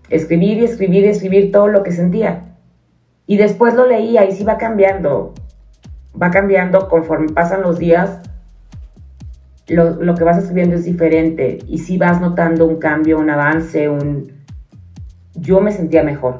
Escribir 0.08 0.58
y 0.58 0.64
escribir 0.64 1.04
y 1.04 1.08
escribir 1.08 1.52
todo 1.52 1.68
lo 1.68 1.82
que 1.82 1.92
sentía. 1.92 2.56
Y 3.26 3.36
después 3.36 3.74
lo 3.74 3.86
leía 3.86 4.24
y 4.24 4.32
sí 4.32 4.44
va 4.44 4.56
cambiando. 4.56 5.34
Va 6.20 6.30
cambiando 6.30 6.88
conforme 6.88 7.32
pasan 7.32 7.62
los 7.62 7.78
días. 7.78 8.20
Lo, 9.68 10.02
lo 10.02 10.14
que 10.14 10.24
vas 10.24 10.38
escribiendo 10.38 10.76
es 10.76 10.84
diferente 10.84 11.58
y 11.66 11.78
sí 11.78 11.98
vas 11.98 12.20
notando 12.20 12.66
un 12.66 12.76
cambio, 12.76 13.18
un 13.18 13.28
avance, 13.28 13.88
un, 13.88 14.32
yo 15.34 15.60
me 15.60 15.72
sentía 15.72 16.02
mejor. 16.02 16.38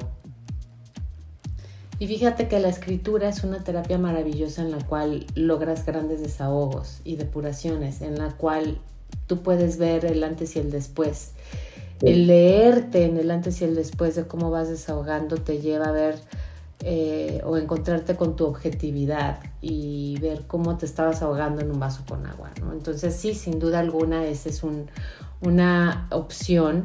Y 1.99 2.07
fíjate 2.07 2.49
que 2.49 2.61
la 2.61 2.69
escritura 2.69 3.29
es 3.29 3.43
una 3.43 3.65
terapia 3.65 3.97
maravillosa 3.97 4.63
en 4.63 4.71
la 4.71 4.85
cual 4.85 5.27
logras 5.35 5.87
grandes 5.87 6.21
desahogos 6.21 7.01
y 7.05 7.17
depuraciones, 7.17 8.03
en 8.03 8.19
la 8.19 8.31
cual 8.33 8.79
tú 9.27 9.43
puedes 9.43 9.79
ver 9.79 10.05
el 10.05 10.23
antes 10.23 10.57
y 10.57 10.59
el 10.59 10.71
después. 10.71 11.33
El 12.03 12.27
leerte 12.27 13.07
en 13.07 13.17
el 13.17 13.31
antes 13.31 13.63
y 13.63 13.65
el 13.65 13.75
después 13.75 14.15
de 14.15 14.27
cómo 14.27 14.51
vas 14.51 14.69
desahogando 14.69 15.37
te 15.37 15.61
lleva 15.61 15.87
a 15.87 15.93
ver 15.93 16.19
eh, 16.81 17.41
o 17.45 17.57
encontrarte 17.57 18.17
con 18.17 18.37
tu 18.37 18.45
objetividad 18.45 19.39
y 19.63 20.19
ver 20.21 20.43
cómo 20.47 20.77
te 20.77 20.85
estabas 20.85 21.23
ahogando 21.23 21.63
en 21.63 21.71
un 21.71 21.81
vaso 21.81 22.03
con 22.07 22.27
agua. 22.27 22.51
¿no? 22.61 22.73
Entonces 22.73 23.17
sí, 23.17 23.35
sin 23.35 23.59
duda 23.59 23.79
alguna, 23.79 24.27
esa 24.27 24.51
es 24.51 24.63
un, 24.63 24.91
una 25.41 26.07
opción. 26.11 26.85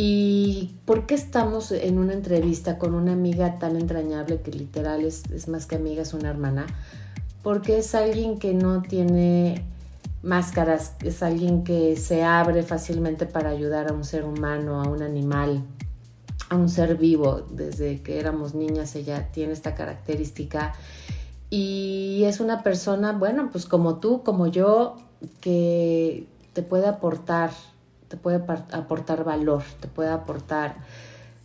¿Y 0.00 0.76
por 0.84 1.06
qué 1.06 1.16
estamos 1.16 1.72
en 1.72 1.98
una 1.98 2.12
entrevista 2.12 2.78
con 2.78 2.94
una 2.94 3.14
amiga 3.14 3.58
tan 3.58 3.74
entrañable 3.74 4.40
que 4.42 4.52
literal 4.52 5.04
es, 5.04 5.48
más 5.48 5.66
que 5.66 5.74
amiga, 5.74 6.02
es 6.02 6.14
una 6.14 6.30
hermana? 6.30 6.66
Porque 7.42 7.78
es 7.78 7.96
alguien 7.96 8.38
que 8.38 8.54
no 8.54 8.80
tiene 8.82 9.64
máscaras, 10.22 10.92
es 11.02 11.24
alguien 11.24 11.64
que 11.64 11.96
se 11.96 12.22
abre 12.22 12.62
fácilmente 12.62 13.26
para 13.26 13.50
ayudar 13.50 13.90
a 13.90 13.92
un 13.92 14.04
ser 14.04 14.24
humano, 14.24 14.80
a 14.80 14.88
un 14.88 15.02
animal, 15.02 15.64
a 16.48 16.54
un 16.54 16.68
ser 16.68 16.94
vivo. 16.94 17.44
Desde 17.50 18.00
que 18.00 18.20
éramos 18.20 18.54
niñas 18.54 18.94
ella 18.94 19.32
tiene 19.32 19.52
esta 19.52 19.74
característica 19.74 20.74
y 21.50 22.22
es 22.22 22.38
una 22.38 22.62
persona, 22.62 23.14
bueno, 23.14 23.48
pues 23.50 23.66
como 23.66 23.98
tú, 23.98 24.22
como 24.22 24.46
yo, 24.46 24.94
que 25.40 26.28
te 26.52 26.62
puede 26.62 26.86
aportar, 26.86 27.50
te 28.08 28.16
puede 28.16 28.42
aportar 28.72 29.24
valor, 29.24 29.62
te 29.80 29.88
puede 29.88 30.10
aportar 30.10 30.76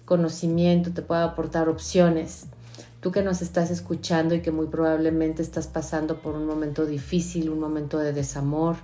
conocimiento, 0.06 0.92
te 0.92 1.02
puede 1.02 1.24
aportar 1.24 1.70
opciones. 1.70 2.46
Tú 3.02 3.12
que 3.12 3.22
nos 3.22 3.42
estás 3.42 3.70
escuchando 3.70 4.34
y 4.34 4.42
que 4.42 4.52
muy 4.52 4.68
probablemente 4.68 5.42
estás 5.42 5.68
pasando 5.68 6.22
por 6.22 6.36
un 6.36 6.46
momento 6.46 6.86
difícil, 6.86 7.50
un 7.50 7.60
momento 7.60 7.98
de 7.98 8.14
desamor, 8.14 8.78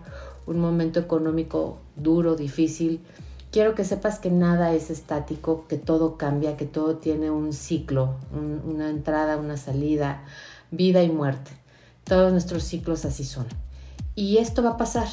un 0.46 0.60
momento 0.60 1.00
económico 1.00 1.80
duro, 1.96 2.36
difícil, 2.36 3.02
quiero 3.52 3.76
que 3.76 3.86
sepas 3.86 4.20
que 4.20 4.30
nada 4.30 4.74
es 4.74 4.90
estático, 4.90 5.66
que 5.68 5.78
todo 5.78 6.18
cambia, 6.18 6.58
que 6.58 6.66
todo 6.66 6.98
tiene 6.98 7.32
un 7.32 7.54
ciclo, 7.54 8.16
una 8.66 8.90
entrada, 8.90 9.38
una 9.38 9.58
salida, 9.58 10.24
vida 10.72 11.04
y 11.04 11.10
muerte. 11.10 11.52
Todos 12.04 12.32
nuestros 12.32 12.64
ciclos 12.64 13.06
así 13.06 13.24
son. 13.24 13.46
Y 14.16 14.38
esto 14.38 14.64
va 14.64 14.72
a 14.72 14.78
pasar, 14.78 15.08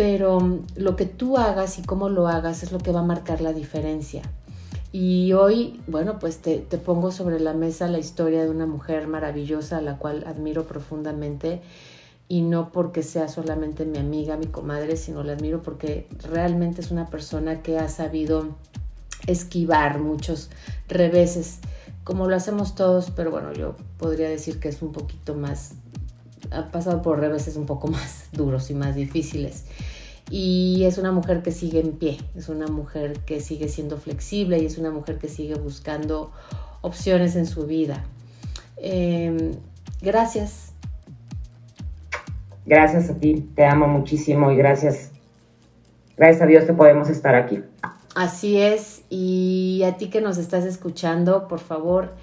pero 0.00 0.40
mm, 0.40 0.64
lo 0.76 0.96
que 0.96 1.04
tú 1.04 1.36
hagas 1.36 1.78
y 1.78 1.82
cómo 1.82 2.08
lo 2.08 2.26
hagas 2.26 2.62
es 2.62 2.72
lo 2.72 2.78
que 2.78 2.90
va 2.90 3.00
a 3.00 3.02
marcar 3.04 3.42
la 3.42 3.52
diferencia. 3.52 4.22
Y 4.92 5.34
hoy, 5.34 5.82
bueno, 5.88 6.18
pues 6.18 6.38
te, 6.38 6.56
te, 6.56 6.78
pongo 6.78 7.12
sobre 7.12 7.38
la 7.38 7.52
mesa 7.52 7.86
la 7.86 7.98
historia 7.98 8.42
de 8.42 8.48
una 8.48 8.64
mujer 8.64 9.08
maravillosa 9.08 9.76
a 9.76 9.82
la 9.82 9.98
cual 9.98 10.24
admiro 10.26 10.66
profundamente 10.66 11.60
y 12.28 12.40
no 12.40 12.72
porque 12.72 13.02
sea 13.02 13.28
solamente 13.28 13.84
mi 13.84 13.98
amiga, 13.98 14.38
mi 14.38 14.46
comadre, 14.46 14.96
sino 14.96 15.22
la 15.22 15.34
admiro 15.34 15.60
porque 15.62 16.08
realmente 16.30 16.80
es 16.80 16.90
una 16.90 17.10
persona 17.10 17.60
que 17.60 17.78
ha 17.78 17.90
sabido 17.90 18.56
esquivar 19.26 19.98
muchos 19.98 20.48
reveses, 20.88 21.58
como 22.04 22.26
lo 22.26 22.36
hacemos 22.36 22.74
todos, 22.74 23.10
pero 23.10 23.30
bueno, 23.30 23.52
yo 23.52 23.76
podría 23.98 24.30
decir 24.30 24.60
que 24.60 24.70
es 24.70 24.80
un 24.80 24.92
poquito 24.92 25.34
más, 25.34 25.74
ha 26.50 26.68
pasado 26.68 27.02
por 27.02 27.20
reveses 27.20 27.56
un 27.56 27.66
poco 27.66 27.88
más 27.88 28.28
duros 28.32 28.70
y 28.70 28.74
más 28.74 28.94
difíciles. 28.94 29.64
Y 30.30 30.84
es 30.84 30.98
una 30.98 31.10
mujer 31.10 31.42
que 31.42 31.50
sigue 31.50 31.80
en 31.80 31.92
pie, 31.92 32.18
es 32.36 32.48
una 32.48 32.68
mujer 32.68 33.18
que 33.20 33.40
sigue 33.40 33.68
siendo 33.68 33.96
flexible 33.96 34.58
y 34.58 34.66
es 34.66 34.78
una 34.78 34.92
mujer 34.92 35.18
que 35.18 35.28
sigue 35.28 35.54
buscando 35.54 36.30
opciones 36.82 37.34
en 37.34 37.46
su 37.46 37.66
vida. 37.66 38.04
Eh, 38.76 39.52
gracias 40.00 40.70
Gracias 42.70 43.10
a 43.10 43.14
ti, 43.14 43.50
te 43.56 43.64
amo 43.64 43.88
muchísimo 43.88 44.52
y 44.52 44.56
gracias, 44.56 45.10
gracias 46.16 46.42
a 46.42 46.46
Dios 46.46 46.64
que 46.64 46.72
podemos 46.72 47.08
estar 47.08 47.34
aquí. 47.34 47.64
Así 48.14 48.58
es, 48.60 49.02
y 49.08 49.82
a 49.84 49.96
ti 49.96 50.08
que 50.08 50.20
nos 50.20 50.38
estás 50.38 50.64
escuchando, 50.64 51.48
por 51.48 51.58
favor, 51.58 52.14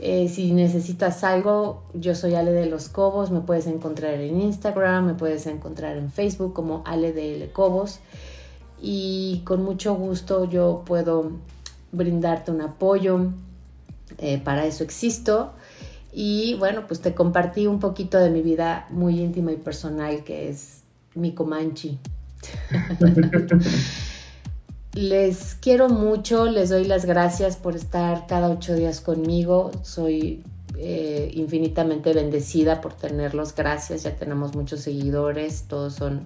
eh, 0.00 0.28
si 0.28 0.52
necesitas 0.52 1.22
algo, 1.24 1.84
yo 1.94 2.14
soy 2.14 2.34
Ale 2.34 2.52
de 2.52 2.66
los 2.66 2.88
Cobos, 2.88 3.30
me 3.30 3.40
puedes 3.40 3.66
encontrar 3.66 4.14
en 4.14 4.40
Instagram, 4.40 5.06
me 5.06 5.14
puedes 5.14 5.46
encontrar 5.46 5.96
en 5.96 6.10
Facebook 6.10 6.52
como 6.52 6.82
Ale 6.84 7.12
de 7.12 7.50
Cobos 7.52 8.00
y 8.82 9.42
con 9.44 9.62
mucho 9.62 9.94
gusto 9.94 10.44
yo 10.44 10.82
puedo 10.84 11.32
brindarte 11.92 12.50
un 12.50 12.60
apoyo, 12.60 13.30
eh, 14.18 14.38
para 14.38 14.66
eso 14.66 14.84
existo 14.84 15.52
y 16.12 16.54
bueno, 16.58 16.86
pues 16.86 17.00
te 17.00 17.14
compartí 17.14 17.66
un 17.66 17.80
poquito 17.80 18.18
de 18.18 18.30
mi 18.30 18.42
vida 18.42 18.86
muy 18.90 19.20
íntima 19.20 19.52
y 19.52 19.56
personal, 19.56 20.22
que 20.22 20.48
es 20.48 20.82
mi 21.14 21.32
Comanche. 21.32 21.98
les 24.94 25.56
quiero 25.56 25.88
mucho, 25.88 26.46
les 26.46 26.70
doy 26.70 26.84
las 26.84 27.04
gracias 27.04 27.56
por 27.56 27.74
estar 27.74 28.26
cada 28.26 28.48
ocho 28.48 28.74
días 28.74 29.00
conmigo. 29.00 29.72
Soy 29.82 30.44
eh, 30.78 31.30
infinitamente 31.34 32.12
bendecida 32.12 32.80
por 32.80 32.94
tenerlos. 32.94 33.54
Gracias, 33.54 34.04
ya 34.04 34.14
tenemos 34.16 34.54
muchos 34.54 34.80
seguidores, 34.80 35.64
todos 35.68 35.94
son 35.94 36.22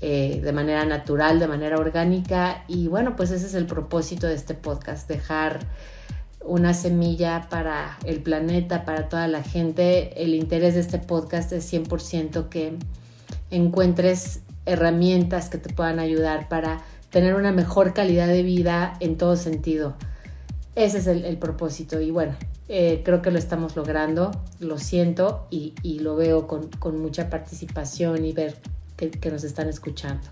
eh, 0.00 0.40
de 0.42 0.52
manera 0.52 0.84
natural, 0.84 1.38
de 1.38 1.46
manera 1.46 1.78
orgánica. 1.78 2.64
Y 2.66 2.88
bueno, 2.88 3.14
pues 3.14 3.30
ese 3.30 3.46
es 3.46 3.54
el 3.54 3.66
propósito 3.66 4.26
de 4.26 4.34
este 4.34 4.54
podcast, 4.54 5.08
dejar 5.08 5.60
una 6.44 6.74
semilla 6.74 7.48
para 7.48 7.98
el 8.04 8.20
planeta, 8.20 8.84
para 8.84 9.08
toda 9.08 9.28
la 9.28 9.44
gente. 9.44 10.22
El 10.22 10.34
interés 10.34 10.74
de 10.74 10.80
este 10.80 10.98
podcast 10.98 11.52
es 11.52 11.72
100% 11.72 12.48
que 12.48 12.76
encuentres 13.50 14.40
herramientas 14.64 15.48
que 15.48 15.58
te 15.58 15.72
puedan 15.72 16.00
ayudar 16.00 16.48
para 16.48 16.82
tener 17.10 17.34
una 17.34 17.52
mejor 17.52 17.94
calidad 17.94 18.28
de 18.28 18.42
vida 18.42 18.94
en 19.00 19.16
todo 19.16 19.36
sentido. 19.36 19.94
Ese 20.74 20.98
es 20.98 21.06
el, 21.06 21.38
propósito 21.38 22.00
y 22.00 22.10
bueno, 22.10 22.34
eh, 22.68 23.00
creo 23.04 23.22
que 23.22 23.30
lo 23.30 23.38
estamos 23.38 23.76
logrando, 23.76 24.30
lo 24.60 24.76
siento 24.76 25.46
y, 25.50 25.72
lo 26.00 26.16
veo 26.16 26.46
con, 26.46 26.68
mucha 27.00 27.30
participación 27.30 28.24
y 28.24 28.32
ver 28.32 28.56
que, 28.96 29.10
que, 29.10 29.30
nos 29.30 29.42
están 29.44 29.68
escuchando. 29.68 30.28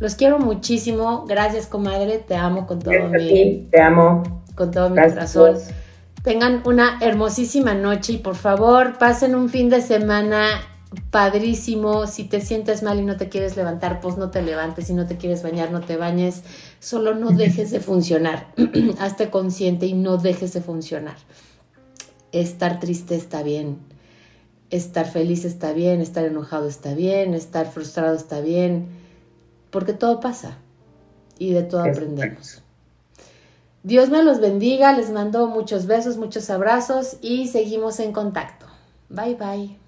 Los 0.00 0.16
quiero 0.16 0.38
muchísimo, 0.38 1.24
gracias 1.26 1.66
comadre, 1.66 2.18
te 2.18 2.36
amo 2.36 2.66
con 2.66 2.80
todo 2.80 3.08
mi... 3.08 3.68
te 3.70 3.80
amo 3.80 4.42
con 4.54 4.70
todo 4.70 4.90
mi 4.90 4.96
corazón. 4.96 5.56
Tengan 6.22 6.62
una 6.64 6.98
hermosísima 7.00 7.74
noche 7.74 8.14
y 8.14 8.18
por 8.18 8.34
favor 8.34 8.98
pasen 8.98 9.34
un 9.34 9.48
fin 9.48 9.68
de 9.70 9.80
semana 9.80 10.46
padrísimo. 11.10 12.06
Si 12.06 12.24
te 12.24 12.40
sientes 12.40 12.82
mal 12.82 12.98
y 12.98 13.04
no 13.04 13.16
te 13.16 13.28
quieres 13.28 13.56
levantar, 13.56 14.00
pues 14.00 14.16
no 14.16 14.30
te 14.30 14.42
levantes. 14.42 14.86
Si 14.86 14.94
no 14.94 15.06
te 15.06 15.16
quieres 15.16 15.42
bañar, 15.42 15.70
no 15.70 15.80
te 15.80 15.96
bañes. 15.96 16.42
Solo 16.80 17.14
no 17.14 17.30
dejes 17.30 17.70
de 17.70 17.80
funcionar. 17.80 18.46
Hazte 18.98 19.30
consciente 19.30 19.86
y 19.86 19.94
no 19.94 20.16
dejes 20.16 20.52
de 20.52 20.60
funcionar. 20.60 21.16
Estar 22.32 22.80
triste 22.80 23.14
está 23.14 23.42
bien. 23.42 23.78
Estar 24.70 25.10
feliz 25.10 25.44
está 25.44 25.72
bien. 25.72 26.00
Estar 26.00 26.24
enojado 26.24 26.68
está 26.68 26.94
bien. 26.94 27.34
Estar 27.34 27.70
frustrado 27.70 28.14
está 28.14 28.40
bien. 28.40 28.86
Porque 29.70 29.92
todo 29.92 30.20
pasa. 30.20 30.58
Y 31.38 31.52
de 31.52 31.62
todo 31.62 31.82
aprendemos. 31.82 32.64
Dios 33.84 34.08
me 34.08 34.22
los 34.22 34.40
bendiga, 34.40 34.96
les 34.96 35.10
mando 35.10 35.46
muchos 35.46 35.84
besos, 35.84 36.16
muchos 36.16 36.48
abrazos 36.48 37.18
y 37.20 37.48
seguimos 37.48 38.00
en 38.00 38.12
contacto. 38.12 38.64
Bye 39.10 39.34
bye. 39.34 39.83